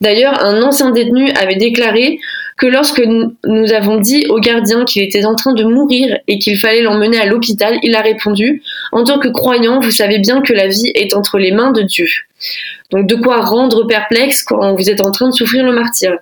D'ailleurs, 0.00 0.44
un 0.44 0.62
ancien 0.62 0.90
détenu 0.90 1.30
avait 1.32 1.56
déclaré 1.56 2.18
que 2.56 2.66
lorsque 2.66 3.02
nous 3.02 3.72
avons 3.72 3.96
dit 3.98 4.26
au 4.28 4.38
gardien 4.38 4.84
qu'il 4.84 5.02
était 5.02 5.24
en 5.24 5.34
train 5.34 5.54
de 5.54 5.64
mourir 5.64 6.18
et 6.28 6.38
qu'il 6.38 6.58
fallait 6.58 6.82
l'emmener 6.82 7.18
à 7.18 7.26
l'hôpital, 7.26 7.78
il 7.82 7.96
a 7.96 8.00
répondu 8.00 8.62
En 8.92 9.04
tant 9.04 9.18
que 9.18 9.28
croyant, 9.28 9.80
vous 9.80 9.90
savez 9.90 10.18
bien 10.18 10.40
que 10.40 10.52
la 10.52 10.68
vie 10.68 10.92
est 10.94 11.14
entre 11.14 11.38
les 11.38 11.50
mains 11.52 11.72
de 11.72 11.82
Dieu. 11.82 12.06
Donc 12.90 13.08
de 13.08 13.16
quoi 13.16 13.40
rendre 13.40 13.84
perplexe 13.86 14.42
quand 14.42 14.74
vous 14.74 14.90
êtes 14.90 15.00
en 15.00 15.10
train 15.10 15.28
de 15.28 15.34
souffrir 15.34 15.64
le 15.64 15.72
martyr. 15.72 16.16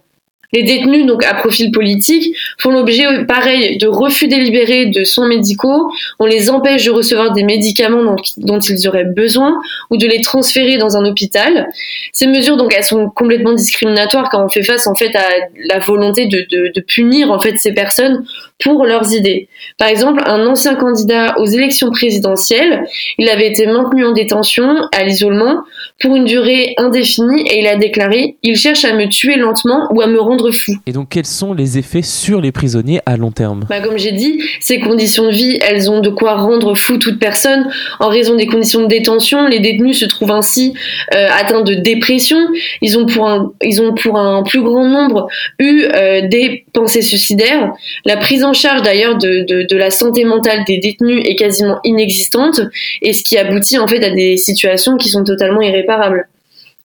Les 0.53 0.63
détenus, 0.63 1.07
donc 1.07 1.25
à 1.25 1.35
profil 1.35 1.71
politique, 1.71 2.37
font 2.59 2.71
l'objet, 2.71 3.25
pareil, 3.27 3.79
de 3.79 3.87
refus 3.87 4.29
délibérés 4.29 4.87
de 4.87 5.05
soins 5.05 5.29
médicaux. 5.29 5.91
On 6.19 6.27
les 6.27 6.51
empêche 6.51 6.85
de 6.85 6.91
recevoir 6.91 7.33
des 7.33 7.43
médicaments 7.43 8.17
dont, 8.37 8.59
ils 8.59 8.89
auraient 8.89 9.05
besoin 9.05 9.59
ou 9.91 9.97
de 9.97 10.07
les 10.07 10.21
transférer 10.21 10.77
dans 10.77 10.97
un 10.97 11.05
hôpital. 11.05 11.69
Ces 12.13 12.27
mesures, 12.27 12.57
donc, 12.57 12.75
elles 12.77 12.85
sont 12.85 13.09
complètement 13.09 13.55
discriminatoires 13.55 14.29
quand 14.31 14.45
on 14.45 14.49
fait 14.49 14.63
face, 14.63 14.87
en 14.87 14.95
fait, 14.95 15.15
à 15.17 15.27
la 15.69 15.79
volonté 15.79 16.27
de, 16.27 16.47
de 16.51 16.81
punir, 16.81 17.31
en 17.31 17.41
fait, 17.41 17.57
ces 17.57 17.73
personnes 17.73 18.25
pour 18.63 18.85
leurs 18.87 19.13
idées. 19.13 19.49
Par 19.79 19.89
exemple, 19.89 20.23
un 20.27 20.47
ancien 20.47 20.75
candidat 20.75 21.35
aux 21.39 21.47
élections 21.47 21.91
présidentielles, 21.91 22.85
il 23.19 23.29
avait 23.29 23.49
été 23.49 23.67
maintenu 23.67 24.05
en 24.05 24.13
détention, 24.13 24.77
à 24.93 25.05
l'isolement, 25.05 25.63
pour 26.01 26.17
une 26.17 26.25
durée 26.25 26.75
indéfinie 26.79 27.43
et 27.51 27.61
il 27.61 27.67
a 27.67 27.77
déclaré 27.77 28.37
Il 28.43 28.57
cherche 28.57 28.85
à 28.85 28.95
me 28.95 29.09
tuer 29.09 29.37
lentement 29.37 29.89
ou 29.91 30.01
à 30.01 30.07
me 30.07 30.21
rendre 30.21 30.42
fou. 30.51 30.73
Et 30.87 30.93
donc, 30.93 31.09
quels 31.11 31.27
sont 31.27 31.55
les 31.55 31.79
effets 31.79 32.03
sur 32.03 32.41
les 32.41 32.53
prisonniers 32.53 33.01
à 33.07 33.17
long 33.17 33.31
terme? 33.31 33.67
Bah, 33.69 33.81
Comme 33.81 33.99
j'ai 33.99 34.13
dit, 34.13 34.43
ces 34.61 34.81
conditions 34.81 35.27
de 35.27 35.33
vie, 35.33 35.59
elles 35.61 35.91
ont 35.91 36.01
de 36.01 36.11
quoi 36.11 36.35
rendre 36.35 36.75
fou 36.75 36.99
toute 36.99 37.19
personne. 37.19 37.69
En 38.01 38.09
raison 38.09 38.35
des 38.35 38.47
conditions 38.47 38.83
de 38.83 38.87
détention, 38.87 39.47
les 39.47 39.61
détenus 39.61 39.99
se 39.99 40.05
trouvent 40.05 40.33
ainsi 40.33 40.75
euh, 41.15 41.29
atteints 41.31 41.63
de 41.63 41.75
dépression. 41.75 42.39
Ils 42.81 42.99
ont 42.99 43.07
pour 43.07 43.29
un, 43.29 43.53
ils 43.63 43.81
ont 43.81 43.95
pour 43.95 44.19
un 44.19 44.43
plus 44.43 44.63
grand 44.63 44.89
nombre 44.89 45.29
eu 45.59 45.85
euh, 45.95 46.27
des 46.29 46.65
pensées 46.73 47.03
suicidaires. 47.03 47.73
La 48.05 48.17
prise 48.17 48.45
en 48.45 48.53
charge 48.53 48.83
d'ailleurs 48.83 49.19
de, 49.19 49.45
de, 49.47 49.67
de 49.69 49.77
la 49.77 49.91
santé 49.91 50.25
mentale 50.25 50.65
des 50.67 50.79
détenus 50.79 51.23
est 51.25 51.37
quasiment 51.37 51.79
inexistante 51.85 52.61
et 53.03 53.13
ce 53.13 53.23
qui 53.23 53.37
aboutit 53.39 53.79
en 53.79 53.87
fait 53.87 54.03
à 54.05 54.11
des 54.11 54.37
situations 54.37 54.97
qui 54.97 55.09
sont 55.09 55.25
totalement 55.25 55.61
irréparables. 55.61 56.29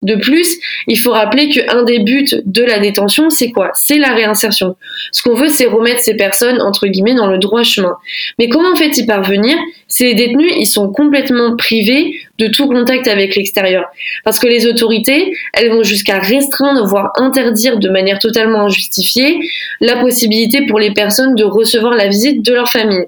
De 0.06 0.14
plus, 0.14 0.58
il 0.86 0.96
faut 0.96 1.10
rappeler 1.10 1.48
qu'un 1.48 1.82
des 1.82 1.98
buts 1.98 2.28
de 2.44 2.62
la 2.62 2.78
détention, 2.78 3.28
c'est 3.28 3.50
quoi? 3.50 3.72
C'est 3.74 3.98
la 3.98 4.14
réinsertion. 4.14 4.76
Ce 5.10 5.20
qu'on 5.20 5.34
veut, 5.34 5.48
c'est 5.48 5.66
remettre 5.66 6.00
ces 6.00 6.14
personnes, 6.14 6.62
entre 6.62 6.86
guillemets, 6.86 7.16
dans 7.16 7.26
le 7.26 7.38
droit 7.38 7.64
chemin. 7.64 7.96
Mais 8.38 8.48
comment 8.48 8.70
en 8.70 8.76
fait 8.76 8.96
y 8.96 9.04
parvenir? 9.04 9.56
Les 9.98 10.14
détenus, 10.14 10.52
ils 10.56 10.66
sont 10.66 10.92
complètement 10.92 11.56
privés 11.56 12.14
de 12.38 12.46
tout 12.46 12.68
contact 12.68 13.08
avec 13.08 13.34
l'extérieur. 13.34 13.86
Parce 14.22 14.38
que 14.38 14.46
les 14.46 14.66
autorités, 14.66 15.32
elles 15.52 15.70
vont 15.70 15.82
jusqu'à 15.82 16.20
restreindre, 16.20 16.86
voire 16.86 17.10
interdire 17.16 17.80
de 17.80 17.88
manière 17.88 18.20
totalement 18.20 18.66
injustifiée, 18.66 19.40
la 19.80 19.96
possibilité 19.96 20.66
pour 20.66 20.78
les 20.78 20.92
personnes 20.92 21.34
de 21.34 21.42
recevoir 21.42 21.94
la 21.94 22.06
visite 22.06 22.42
de 22.42 22.52
leur 22.52 22.68
famille 22.68 23.06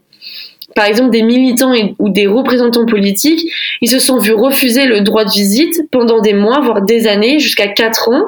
par 0.79 0.87
exemple 0.87 1.11
des 1.11 1.23
militants 1.23 1.73
ou 1.99 2.09
des 2.09 2.29
représentants 2.29 2.87
politiques, 2.87 3.51
ils 3.81 3.91
se 3.91 3.99
sont 3.99 4.19
vus 4.19 4.33
refuser 4.33 4.85
le 4.85 5.01
droit 5.01 5.25
de 5.25 5.31
visite 5.31 5.83
pendant 5.91 6.21
des 6.21 6.35
mois, 6.35 6.61
voire 6.61 6.83
des 6.83 7.09
années, 7.09 7.41
jusqu'à 7.41 7.67
4 7.67 8.11
ans. 8.11 8.23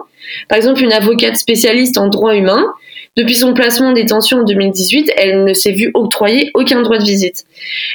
Par 0.49 0.59
exemple, 0.59 0.83
une 0.83 0.93
avocate 0.93 1.37
spécialiste 1.37 1.97
en 1.97 2.09
droit 2.09 2.35
humain, 2.35 2.65
depuis 3.17 3.37
son 3.37 3.55
placement 3.55 3.91
en 3.91 3.93
détention 3.93 4.39
en 4.39 4.43
2018, 4.43 5.13
elle 5.17 5.45
ne 5.45 5.55
s'est 5.55 5.71
vue 5.71 5.93
octroyer 5.95 6.51
aucun 6.55 6.83
droit 6.83 6.99
de 6.99 7.05
visite. 7.05 7.45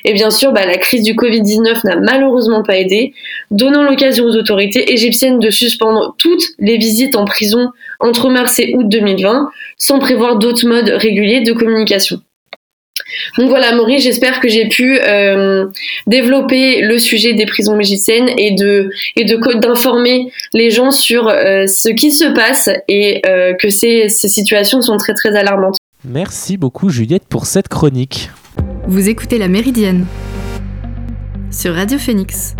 Et 0.05 0.13
bien 0.13 0.29
sûr, 0.29 0.53
bah, 0.53 0.65
la 0.65 0.77
crise 0.77 1.03
du 1.03 1.15
Covid-19 1.15 1.85
n'a 1.85 1.97
malheureusement 1.97 2.63
pas 2.63 2.77
aidé, 2.77 3.13
donnant 3.51 3.83
l'occasion 3.83 4.23
aux 4.23 4.37
autorités 4.37 4.93
égyptiennes 4.93 5.39
de 5.39 5.49
suspendre 5.49 6.15
toutes 6.17 6.43
les 6.59 6.77
visites 6.77 7.17
en 7.17 7.25
prison 7.25 7.71
entre 7.99 8.29
mars 8.29 8.57
et 8.59 8.73
août 8.73 8.87
2020, 8.87 9.49
sans 9.77 9.99
prévoir 9.99 10.37
d'autres 10.37 10.65
modes 10.65 10.93
réguliers 10.95 11.41
de 11.41 11.51
communication. 11.51 12.21
Donc 13.38 13.49
voilà, 13.49 13.73
Maurice, 13.75 14.04
j'espère 14.04 14.39
que 14.39 14.49
j'ai 14.49 14.67
pu 14.67 14.99
euh, 14.99 15.65
développer 16.08 16.82
le 16.82 16.97
sujet 16.97 17.34
des 17.34 17.45
prisons 17.45 17.75
magiciennes 17.75 18.30
et 18.38 18.51
de 18.56 18.89
et 19.15 19.25
de 19.25 19.36
d'informer 19.60 20.32
les 20.54 20.71
gens 20.71 20.91
sur 20.91 21.28
euh, 21.28 21.67
ce 21.67 21.89
qui 21.89 22.12
se 22.12 22.25
passe 22.25 22.69
et 22.88 23.21
euh, 23.25 23.54
que 23.54 23.69
ces, 23.69 24.10
ces 24.10 24.28
situations 24.28 24.82
sont 24.82 24.97
très 24.97 25.13
très 25.13 25.36
alarmantes. 25.36 25.78
Merci 26.04 26.58
beaucoup 26.58 26.89
Juliette 26.89 27.25
pour 27.28 27.45
cette 27.45 27.67
chronique. 27.67 28.30
Vous 28.88 29.10
écoutez 29.10 29.38
La 29.38 29.47
Méridienne 29.47 30.06
sur 31.51 31.73
Radio 31.73 31.97
Phoenix. 31.97 32.56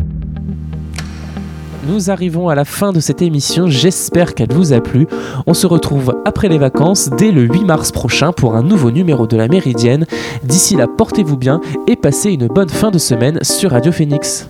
Nous 1.88 2.10
arrivons 2.10 2.50
à 2.50 2.56
la 2.56 2.66
fin 2.66 2.92
de 2.92 3.00
cette 3.00 3.22
émission, 3.22 3.68
j'espère 3.68 4.34
qu'elle 4.34 4.52
vous 4.52 4.74
a 4.74 4.82
plu. 4.82 5.08
On 5.46 5.54
se 5.54 5.68
retrouve 5.68 6.16
après 6.26 6.50
les 6.50 6.58
vacances 6.58 7.10
dès 7.10 7.32
le 7.32 7.44
8 7.44 7.64
mars 7.64 7.92
prochain 7.92 8.32
pour 8.32 8.56
un 8.56 8.64
nouveau 8.64 8.90
numéro 8.90 9.28
de 9.28 9.38
la 9.38 9.48
Méridienne. 9.48 10.08
D'ici 10.44 10.76
là, 10.76 10.88
portez-vous 10.88 11.38
bien 11.38 11.62
et 11.88 11.96
passez 11.96 12.32
une 12.32 12.48
bonne 12.48 12.70
fin 12.70 12.90
de 12.90 12.98
semaine 12.98 13.40
sur 13.44 13.72
Radio 13.72 13.92
Phoenix. 13.92 14.48